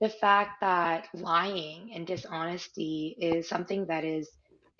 The 0.00 0.08
fact 0.10 0.60
that 0.60 1.08
lying 1.14 1.92
and 1.94 2.06
dishonesty 2.06 3.16
is 3.18 3.48
something 3.48 3.86
that 3.86 4.04
is 4.04 4.30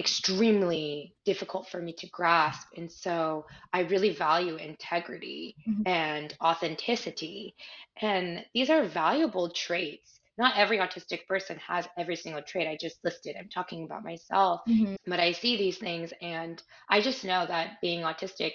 extremely 0.00 1.14
difficult 1.24 1.68
for 1.68 1.80
me 1.80 1.92
to 1.98 2.08
grasp. 2.10 2.68
And 2.76 2.90
so 2.90 3.46
I 3.72 3.80
really 3.82 4.10
value 4.10 4.56
integrity 4.56 5.56
Mhm. 5.66 5.84
and 5.84 6.36
authenticity. 6.42 7.54
And 8.00 8.44
these 8.54 8.70
are 8.70 8.84
valuable 8.84 9.50
traits. 9.50 10.13
Not 10.38 10.56
every 10.56 10.78
autistic 10.78 11.26
person 11.26 11.58
has 11.58 11.88
every 11.98 12.16
single 12.16 12.42
trait 12.42 12.66
I 12.68 12.76
just 12.80 13.02
listed. 13.04 13.36
I'm 13.38 13.48
talking 13.48 13.84
about 13.84 14.04
myself, 14.04 14.60
Mm-hmm. 14.68 14.94
but 15.06 15.20
I 15.20 15.32
see 15.32 15.56
these 15.56 15.78
things 15.78 16.12
and 16.20 16.62
I 16.88 17.00
just 17.00 17.24
know 17.24 17.46
that 17.46 17.80
being 17.80 18.02
autistic, 18.02 18.52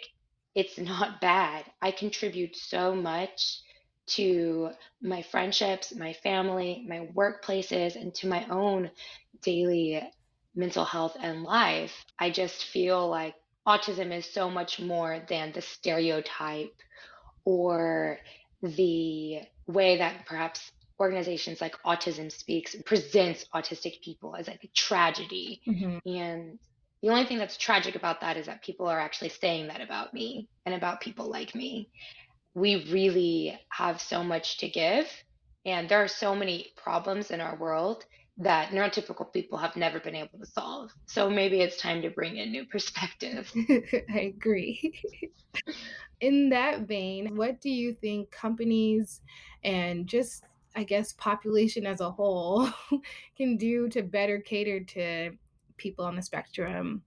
it's 0.56 0.78
not 0.78 1.22
bad. 1.22 1.66
I 1.82 1.92
contribute 1.92 2.56
so 2.56 2.96
much 2.96 3.62
to 4.08 4.72
my 5.02 5.22
friendships, 5.22 5.94
my 5.96 6.14
family, 6.14 6.86
my 6.88 7.08
workplaces, 7.16 7.96
and 7.96 8.14
to 8.16 8.28
my 8.28 8.46
own 8.50 8.92
daily 9.44 10.02
mental 10.56 10.86
health 10.86 11.16
and 11.22 11.44
life. 11.44 11.94
I 12.20 12.30
just 12.32 12.66
feel 12.66 13.08
like 13.08 13.36
autism 13.68 14.12
is 14.16 14.26
so 14.32 14.50
much 14.50 14.80
more 14.80 15.22
than 15.30 15.52
the 15.54 15.62
stereotype 15.62 16.76
or 17.46 18.20
the 18.62 19.42
way 19.68 19.98
that 19.98 20.26
perhaps 20.26 20.72
organizations 21.00 21.62
like 21.62 21.76
Autism 21.86 22.32
Speaks 22.32 22.76
presents 22.86 23.46
autistic 23.54 24.02
people 24.02 24.36
as 24.36 24.48
like 24.48 24.64
a 24.64 24.70
tragedy. 24.76 25.62
Mm-hmm. 25.68 26.10
And 26.10 26.60
the 27.02 27.10
only 27.10 27.26
thing 27.26 27.38
that's 27.38 27.58
tragic 27.58 27.96
about 27.96 28.22
that 28.22 28.38
is 28.38 28.48
that 28.48 28.64
people 28.64 28.88
are 28.88 29.00
actually 29.00 29.30
saying 29.30 29.68
that 29.68 29.82
about 29.82 30.14
me 30.14 30.48
and 30.66 30.76
about 30.76 31.02
people 31.02 31.30
like 31.30 31.56
me. 31.56 31.90
We 32.54 32.90
really 32.92 33.60
have 33.70 34.02
so 34.02 34.24
much 34.24 34.58
to 34.58 34.70
give, 34.70 35.08
and 35.66 35.88
there 35.88 36.04
are 36.04 36.08
so 36.08 36.36
many 36.36 36.74
problems 36.76 37.32
in 37.32 37.40
our 37.40 37.56
world 37.58 38.06
that 38.40 38.72
neurotypical 38.72 39.32
people 39.32 39.58
have 39.58 39.76
never 39.76 40.00
been 40.00 40.16
able 40.16 40.40
to 40.40 40.46
solve. 40.46 40.92
So 41.08 41.30
maybe 41.30 41.60
it's 41.60 41.78
time 41.78 42.02
to 42.02 42.10
bring 42.10 42.38
in 42.38 42.52
new 42.52 42.66
perspective. 42.66 43.52
I 44.14 44.34
agree. 44.36 44.94
In 46.22 46.50
that 46.50 46.82
vein, 46.82 47.36
what 47.38 47.62
do 47.62 47.70
you 47.70 47.94
think 47.94 48.32
companies 48.32 49.22
and 49.64 50.08
just, 50.08 50.44
I 50.80 50.84
guess, 50.86 51.14
population 51.14 51.86
as 51.86 52.02
a 52.02 52.12
whole 52.12 52.70
can 53.38 53.58
do 53.58 53.90
to 53.90 54.04
better 54.04 54.40
cater 54.40 54.80
to 54.82 55.38
people 55.78 56.06
on 56.06 56.16
the 56.16 56.24
spectrum? 56.24 57.04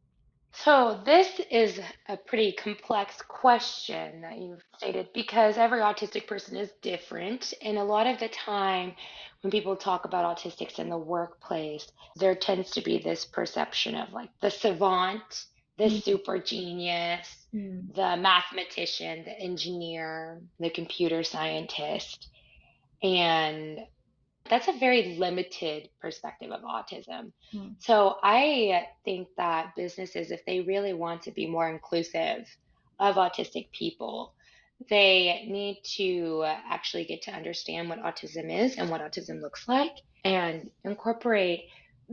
So, 0.54 1.00
this 1.04 1.40
is 1.50 1.80
a 2.08 2.16
pretty 2.16 2.52
complex 2.52 3.22
question 3.22 4.20
that 4.22 4.38
you've 4.38 4.62
stated 4.76 5.12
because 5.14 5.58
every 5.58 5.80
autistic 5.80 6.26
person 6.26 6.56
is 6.56 6.72
different. 6.82 7.54
And 7.62 7.78
a 7.78 7.84
lot 7.84 8.06
of 8.06 8.18
the 8.20 8.28
time, 8.28 8.94
when 9.42 9.50
people 9.50 9.76
talk 9.76 10.04
about 10.04 10.36
autistics 10.38 10.78
in 10.78 10.88
the 10.90 10.98
workplace, 10.98 11.90
there 12.16 12.34
tends 12.34 12.70
to 12.72 12.82
be 12.82 12.98
this 12.98 13.24
perception 13.24 13.94
of 13.96 14.12
like 14.12 14.30
the 14.40 14.50
savant, 14.50 15.46
the 15.78 15.88
Mm, 15.88 16.02
super 16.04 16.38
genius, 16.38 17.46
mm, 17.54 17.94
the 17.94 18.16
mathematician, 18.16 19.24
the 19.24 19.38
engineer, 19.40 20.42
the 20.60 20.70
computer 20.70 21.22
scientist. 21.24 22.28
And 23.02 23.80
that's 24.48 24.68
a 24.68 24.78
very 24.78 25.16
limited 25.16 25.88
perspective 26.00 26.50
of 26.50 26.62
autism. 26.62 27.32
mm, 27.54 27.74
So 27.78 28.16
I 28.22 28.86
think 29.04 29.28
that 29.36 29.74
businesses, 29.76 30.30
if 30.30 30.44
they 30.46 30.60
really 30.60 30.92
want 30.92 31.22
to 31.22 31.30
be 31.30 31.46
more 31.46 31.68
inclusive 31.68 32.46
of 32.98 33.16
autistic 33.16 33.70
people, 33.72 34.34
they 34.90 35.46
need 35.48 35.80
to 35.96 36.44
actually 36.44 37.04
get 37.04 37.22
to 37.22 37.30
understand 37.30 37.88
what 37.88 38.02
autism 38.02 38.50
is 38.64 38.76
and 38.76 38.90
what 38.90 39.00
autism 39.00 39.40
looks 39.40 39.68
like 39.68 39.92
and 40.24 40.70
incorporate 40.84 41.64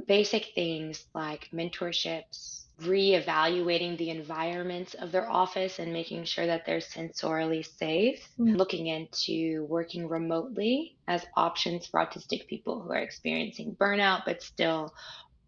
basic 0.07 0.47
things 0.55 1.05
like 1.13 1.49
mentorships, 1.53 2.65
reevaluating 2.83 3.97
the 3.97 4.09
environments 4.09 4.93
of 4.95 5.11
their 5.11 5.29
office 5.29 5.79
and 5.79 5.93
making 5.93 6.25
sure 6.25 6.45
that 6.47 6.65
they're 6.65 6.79
sensorially 6.79 7.65
safe, 7.65 8.27
mm, 8.37 8.55
looking 8.55 8.87
into 8.87 9.65
working 9.69 10.07
remotely 10.07 10.97
as 11.07 11.25
options 11.37 11.87
for 11.87 11.99
autistic 11.99 12.47
people 12.47 12.81
who 12.81 12.91
are 12.91 12.97
experiencing 12.97 13.75
burnout 13.79 14.23
but 14.25 14.41
still 14.43 14.93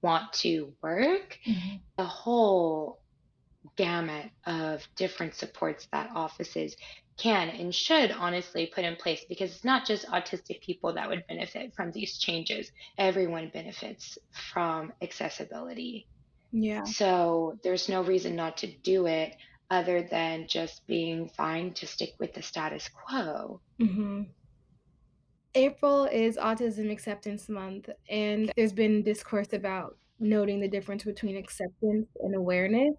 want 0.04 0.32
to 0.34 0.76
work. 0.84 1.38
mhm, 1.46 1.82
The 1.98 2.06
whole 2.06 3.02
gamut 3.78 4.32
of 4.46 4.88
different 4.98 5.36
supports 5.36 5.88
that 5.92 6.12
offices 6.16 6.76
can 7.20 7.50
and 7.50 7.74
should 7.76 8.12
honestly 8.12 8.68
put 8.74 8.86
in 8.86 8.96
place 8.96 9.24
because 9.30 9.52
it's 9.56 9.66
not 9.66 9.86
just 9.86 10.08
autistic 10.08 10.62
people 10.62 10.94
that 10.94 11.10
would 11.10 11.26
benefit 11.28 11.74
from 11.76 11.92
these 11.92 12.18
changes. 12.18 12.72
Everyone 12.98 13.50
benefits 13.54 14.18
from 14.54 14.94
accessibility. 15.02 16.08
Yeah. 16.52 16.84
So 16.84 17.58
there's 17.64 17.90
no 17.90 18.04
reason 18.04 18.36
not 18.36 18.58
to 18.58 18.68
do 18.68 19.08
it 19.08 19.36
other 19.70 20.04
than 20.04 20.48
just 20.48 20.86
being 20.86 21.30
fine 21.30 21.74
to 21.76 21.88
stick 21.88 22.14
with 22.20 22.34
the 22.34 22.42
status 22.42 22.90
quo. 22.90 23.62
hmm 23.80 24.24
April 25.54 26.06
is 26.06 26.38
Autism 26.38 26.90
Acceptance 26.90 27.50
Month, 27.50 27.90
and 28.10 28.52
there's 28.56 28.72
been 28.72 29.04
discourse 29.04 29.52
about 29.52 29.98
noting 30.18 30.62
the 30.62 30.68
difference 30.68 31.04
between 31.04 31.36
acceptance 31.36 32.08
and 32.22 32.36
awareness. 32.36 32.96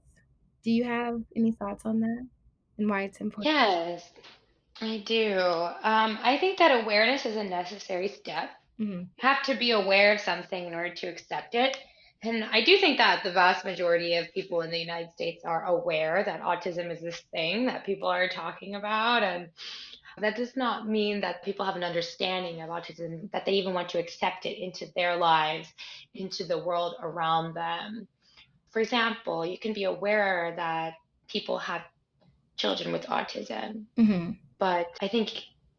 Do 0.62 0.70
you 0.70 0.84
have 0.84 1.22
any 1.34 1.52
thoughts 1.52 1.86
on 1.86 2.00
that 2.00 2.26
and 2.78 2.90
why 2.90 3.02
it's 3.02 3.20
important? 3.20 3.54
Yes, 3.54 4.10
I 4.82 4.98
do. 4.98 5.38
Um, 5.38 6.18
I 6.22 6.36
think 6.38 6.58
that 6.58 6.82
awareness 6.84 7.24
is 7.24 7.36
a 7.36 7.44
necessary 7.44 8.08
step. 8.08 8.50
hmm 8.78 8.90
You 8.92 9.06
have 9.18 9.42
to 9.44 9.54
be 9.54 9.70
aware 9.70 10.12
of 10.12 10.20
something 10.20 10.66
in 10.66 10.74
order 10.74 10.94
to 10.94 11.06
accept 11.06 11.54
it. 11.54 11.76
And 12.24 12.44
I 12.44 12.62
do 12.62 12.76
think 12.78 12.98
that 12.98 13.24
the 13.24 13.32
vast 13.32 13.64
majority 13.64 14.14
of 14.16 14.32
people 14.32 14.60
in 14.60 14.70
the 14.70 14.78
United 14.78 15.12
States 15.12 15.44
are 15.44 15.64
aware 15.64 16.22
that 16.24 16.42
autism 16.42 16.90
is 16.92 17.00
this 17.00 17.20
thing 17.32 17.66
that 17.66 17.84
people 17.84 18.08
are 18.08 18.28
talking 18.28 18.76
about. 18.76 19.24
And 19.24 19.48
that 20.18 20.36
does 20.36 20.56
not 20.56 20.88
mean 20.88 21.20
that 21.22 21.42
people 21.42 21.66
have 21.66 21.74
an 21.74 21.82
understanding 21.82 22.60
of 22.62 22.68
autism, 22.68 23.30
that 23.32 23.44
they 23.44 23.52
even 23.52 23.74
want 23.74 23.88
to 23.90 23.98
accept 23.98 24.46
it 24.46 24.62
into 24.62 24.86
their 24.94 25.16
lives, 25.16 25.68
into 26.14 26.44
the 26.44 26.58
world 26.62 26.94
around 27.02 27.54
them. 27.54 28.06
For 28.70 28.80
example, 28.80 29.44
you 29.44 29.58
can 29.58 29.72
be 29.72 29.84
aware 29.84 30.54
that 30.56 30.94
people 31.28 31.58
have 31.58 31.82
children 32.56 32.92
with 32.92 33.06
autism, 33.06 33.84
hmm 33.96 34.30
but 34.58 34.86
I 35.00 35.08
think 35.08 35.32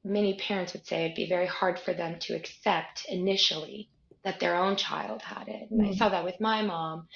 many 0.03 0.33
parents 0.33 0.73
would 0.73 0.85
say 0.85 1.05
it'd 1.05 1.15
be 1.15 1.29
very 1.29 1.45
hard 1.45 1.79
for 1.79 1.93
them 1.93 2.19
to 2.19 2.35
accept 2.35 3.05
initially 3.07 3.87
that 4.23 4.39
their 4.39 4.55
own 4.55 4.75
child 4.75 5.21
had 5.21 5.47
it. 5.47 5.69
And 5.71 5.81
I 5.81 5.91
mm 5.91 5.97
saw 5.97 6.09
that 6.09 6.23
with 6.23 6.39
my 6.39 6.61
mom. 6.61 7.07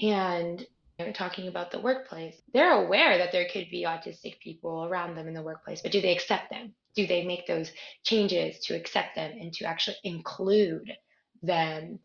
And 0.00 0.66
they 0.98 1.04
were 1.04 1.12
talking 1.12 1.48
about 1.48 1.70
the 1.70 1.80
workplace. 1.80 2.40
They're 2.52 2.84
aware 2.84 3.18
that 3.18 3.32
there 3.32 3.48
could 3.52 3.68
be 3.70 3.84
autistic 3.84 4.38
people 4.40 4.84
around 4.84 5.16
them 5.16 5.28
in 5.28 5.34
the 5.34 5.42
workplace, 5.42 5.82
but 5.82 5.92
do 5.92 6.00
they 6.00 6.12
accept 6.12 6.50
them? 6.50 6.74
Do 6.94 7.06
they 7.06 7.24
make 7.24 7.46
those 7.46 7.72
changes 8.04 8.60
to 8.66 8.76
accept 8.76 9.16
them 9.16 9.32
and 9.32 9.52
to 9.54 9.64
actually 9.66 9.96
include 10.04 10.92
them? 11.42 11.98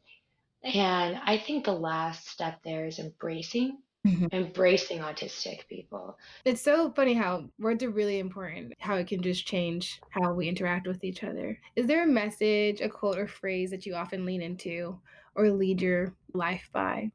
And 0.63 1.19
I 1.23 1.37
think 1.37 1.65
the 1.65 1.71
last 1.73 2.27
step 2.27 2.59
there 2.63 2.85
is 2.85 2.99
embracing, 2.99 3.77
hmm 4.05 4.27
embracing 4.31 4.99
autistic 4.99 5.67
people. 5.67 6.17
It's 6.45 6.61
so 6.61 6.91
funny 6.91 7.13
how 7.13 7.49
words 7.59 7.83
are 7.83 7.89
really 7.89 8.19
important, 8.19 8.73
how 8.79 8.95
it 8.95 9.07
can 9.07 9.21
just 9.21 9.45
change 9.45 9.99
how 10.09 10.33
we 10.33 10.47
interact 10.47 10.87
with 10.87 11.03
each 11.03 11.23
other. 11.23 11.59
Is 11.75 11.87
there 11.87 12.03
a 12.03 12.07
message, 12.07 12.81
a 12.81 12.89
quote, 12.89 13.17
or 13.17 13.27
phrase 13.27 13.71
that 13.71 13.85
you 13.85 13.95
often 13.95 14.25
lean 14.25 14.41
into 14.41 14.99
or 15.35 15.49
lead 15.49 15.81
your 15.81 16.13
life 16.33 16.69
by? 16.71 17.11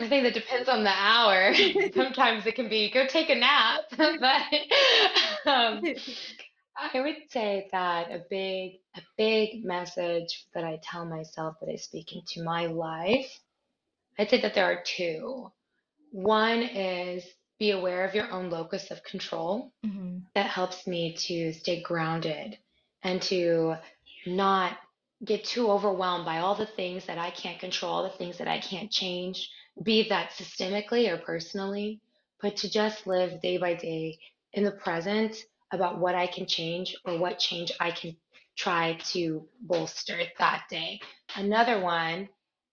I 0.00 0.08
think 0.08 0.24
that 0.24 0.34
depends 0.34 0.68
on 0.68 0.82
the 0.82 0.92
hour. 0.94 1.54
Sometimes 1.94 2.46
it 2.46 2.54
can 2.54 2.68
be 2.68 2.90
go 2.90 3.06
take 3.06 3.28
a 3.28 3.34
nap, 3.34 3.82
but 3.96 4.42
um, 5.46 5.82
I 6.76 7.00
would 7.00 7.16
say 7.28 7.68
that 7.72 8.10
a 8.10 8.24
big 8.30 8.80
a 8.96 9.02
big 9.18 9.64
message 9.64 10.46
that 10.54 10.64
I 10.64 10.80
tell 10.82 11.04
myself 11.04 11.56
that 11.60 11.72
is 11.72 11.84
speaking 11.84 12.22
to 12.28 12.42
my 12.42 12.66
life, 12.66 13.30
I'd 14.18 14.30
say 14.30 14.40
that 14.40 14.54
there 14.54 14.64
are 14.64 14.82
two. 14.82 15.52
One 16.10 16.62
is 16.62 17.24
be 17.58 17.70
aware 17.72 18.04
of 18.04 18.14
your 18.14 18.30
own 18.30 18.50
locus 18.50 18.90
of 18.90 19.04
control. 19.04 19.72
hmm 19.84 20.18
That 20.34 20.46
helps 20.50 20.86
me 20.86 21.14
to 21.28 21.52
stay 21.52 21.82
grounded 21.82 22.58
and 23.02 23.20
to 23.22 23.76
not 24.26 24.78
get 25.24 25.44
too 25.44 25.70
overwhelmed 25.70 26.24
by 26.24 26.38
all 26.38 26.54
the 26.54 26.66
things 26.66 27.06
that 27.06 27.18
I 27.18 27.30
can't 27.30 27.58
control, 27.60 28.02
the 28.02 28.10
things 28.10 28.38
that 28.38 28.48
I 28.48 28.58
can't 28.60 28.90
change, 28.90 29.50
be 29.82 30.08
that 30.08 30.30
systemically 30.30 31.10
or 31.10 31.18
personally, 31.18 32.00
but 32.40 32.56
to 32.58 32.70
just 32.70 33.06
live 33.06 33.40
day 33.42 33.58
by 33.58 33.74
day 33.74 34.18
in 34.52 34.64
the 34.64 34.72
present 34.72 35.36
about 35.72 35.98
what 35.98 36.14
I 36.14 36.26
can 36.26 36.46
change 36.46 36.96
or 37.04 37.18
what 37.18 37.38
change 37.38 37.72
I 37.80 37.90
can 37.90 38.16
try 38.56 38.98
to 39.12 39.46
bolster 39.60 40.22
that 40.38 40.64
day. 40.70 41.00
Another 41.36 41.80
one 41.80 42.28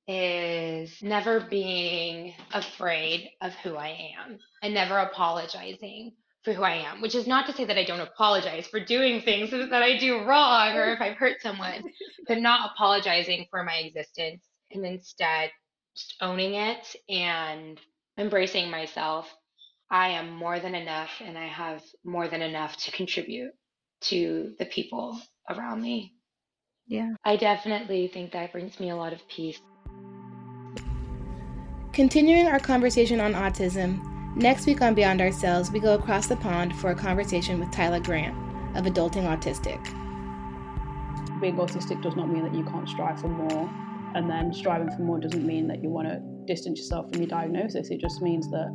is 0.08 1.02
never 1.02 1.41
being 1.41 2.34
afraid 2.54 3.30
of 3.41 3.54
who 3.56 3.76
I 3.76 4.13
am 4.17 4.39
and 4.63 4.74
never 4.74 4.98
apologizing 5.00 6.13
for 6.43 6.54
who 6.54 6.63
I 6.63 6.76
am, 6.76 7.02
which 7.02 7.15
is 7.15 7.28
not 7.28 7.46
to 7.48 7.54
say 7.54 7.65
that 7.65 7.78
I 7.78 7.84
don't 7.84 8.00
apologize 8.00 8.67
for 8.67 8.80
doing 8.80 9.22
things 9.22 9.52
that 9.52 9.84
I 9.84 9.98
do 9.98 10.24
wrong 10.24 10.76
or 10.76 10.93
if 10.93 11.02
I've 11.02 11.17
hurt 11.17 11.41
someone, 11.41 11.84
but 12.28 12.39
not 12.39 12.72
apologizing 12.72 13.48
for 13.50 13.63
my 13.63 13.76
existence 13.76 14.43
and 14.72 14.86
instead 14.86 15.52
just 15.96 16.15
owning 16.22 16.54
it 16.54 16.96
and 17.10 17.80
embracing 18.17 18.70
myself. 18.72 19.28
I 19.89 20.10
am 20.10 20.32
more 20.32 20.60
than 20.60 20.76
enough 20.76 21.10
and 21.22 21.38
I 21.38 21.48
have 21.48 21.82
more 22.04 22.28
than 22.28 22.41
enough 22.41 22.78
to 22.78 22.91
contribute 22.91 23.52
to 24.02 24.54
the 24.60 24.65
people 24.65 25.20
around 25.50 25.82
me. 25.82 26.13
Yeah. 26.88 27.13
I 27.26 27.36
definitely 27.36 28.08
think 28.08 28.32
that 28.32 28.52
brings 28.52 28.80
me 28.80 28.89
a 28.89 28.96
lot 28.96 29.13
of 29.13 29.20
peace. 29.28 29.60
Continuing 31.98 32.46
our 32.46 32.60
conversation 32.60 33.20
on 33.20 33.34
autism, 33.34 34.00
next 34.36 34.68
week 34.68 34.84
on 34.84 34.94
Beyond 34.94 35.20
Ourselves, 35.20 35.72
we 35.72 35.80
go 35.80 35.96
across 35.96 36.28
the 36.28 36.36
pond 36.36 36.76
for 36.76 36.92
a 36.92 36.96
conversation 36.96 37.60
with 37.60 37.72
Tyler 37.72 38.00
Grant 38.00 38.38
of 38.78 38.86
Adulting 38.86 39.24
Autistic. 39.24 39.84
being 41.42 41.56
autistic 41.56 42.00
does 42.04 42.16
not 42.16 42.30
mean 42.30 42.44
that 42.44 42.54
you 42.54 42.64
can't 42.66 42.88
strive 42.88 43.20
for 43.20 43.30
more. 43.30 43.68
And 44.14 44.30
then 44.30 44.54
striving 44.54 44.92
for 44.92 45.02
more 45.02 45.20
doesn't 45.20 45.44
mean 45.44 45.68
that 45.70 45.82
you 45.82 45.90
want 45.90 46.08
to 46.08 46.22
distance 46.46 46.78
yourself 46.78 47.10
from 47.10 47.20
your 47.20 47.30
diagnosis. 47.30 47.90
It 47.90 48.00
just 48.00 48.22
means 48.22 48.48
that 48.52 48.70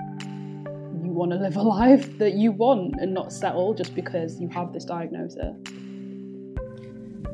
you 1.05 1.13
want 1.13 1.31
to 1.31 1.39
live 1.39 1.55
a 1.55 1.63
life 1.79 2.19
that 2.19 2.33
you 2.33 2.51
want 2.51 2.97
and 2.99 3.15
not 3.15 3.33
settle 3.33 3.73
just 3.73 3.95
because 3.95 4.41
you 4.41 4.49
have 4.49 4.73
this 4.73 4.85
diagnosis. 4.85 5.55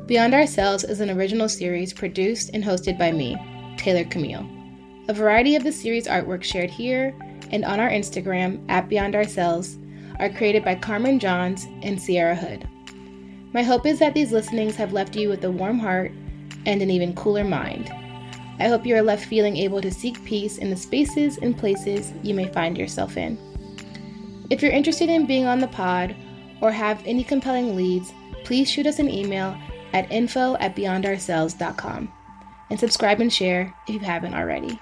Beyond 0.05 0.35
Ourselves 0.35 0.83
is 0.83 0.99
an 0.99 1.09
original 1.09 1.49
series 1.49 1.93
produced 1.93 2.51
and 2.53 2.63
hosted 2.63 2.99
by 2.99 3.11
me, 3.11 3.35
Taylor 3.75 4.03
Camille. 4.03 4.58
A 5.09 5.13
variety 5.13 5.55
of 5.55 5.63
the 5.63 5.71
series 5.71 6.05
artwork 6.05 6.43
shared 6.43 6.69
here 6.69 7.15
and 7.49 7.65
on 7.65 7.79
our 7.79 7.89
Instagram 7.89 8.63
at 8.69 8.87
Beyond 8.87 9.15
Ourselves 9.15 9.79
are 10.19 10.29
created 10.29 10.63
by 10.63 10.75
Carmen 10.75 11.17
Johns 11.17 11.65
and 11.81 11.99
Sierra 11.99 12.35
Hood. 12.35 12.69
My 13.51 13.63
hope 13.63 13.87
is 13.87 13.97
that 13.97 14.13
these 14.13 14.31
listenings 14.31 14.75
have 14.75 14.93
left 14.93 15.15
you 15.15 15.27
with 15.27 15.43
a 15.43 15.49
warm 15.49 15.79
heart 15.79 16.11
and 16.67 16.79
an 16.83 16.91
even 16.91 17.15
cooler 17.15 17.43
mind. 17.43 17.89
I 18.59 18.67
hope 18.67 18.85
you 18.85 18.95
are 18.97 19.01
left 19.01 19.25
feeling 19.25 19.57
able 19.57 19.81
to 19.81 19.91
seek 19.91 20.23
peace 20.25 20.59
in 20.59 20.69
the 20.69 20.75
spaces 20.75 21.39
and 21.39 21.57
places 21.57 22.13
you 22.21 22.35
may 22.35 22.45
find 22.53 22.77
yourself 22.77 23.17
in. 23.17 23.35
If 24.51 24.61
you're 24.61 24.71
interested 24.71 25.09
in 25.09 25.25
being 25.25 25.47
on 25.47 25.57
the 25.57 25.69
pod 25.69 26.15
or 26.61 26.71
have 26.71 27.01
any 27.07 27.23
compelling 27.23 27.75
leads, 27.75 28.13
please 28.43 28.69
shoot 28.69 28.85
us 28.85 28.99
an 28.99 29.09
email 29.09 29.57
at 29.91 30.11
info 30.11 30.55
at 30.57 30.75
beyondourselves.com 30.75 32.13
and 32.69 32.79
subscribe 32.79 33.19
and 33.19 33.33
share 33.33 33.73
if 33.87 33.95
you 33.95 33.99
haven't 34.01 34.35
already. 34.35 34.79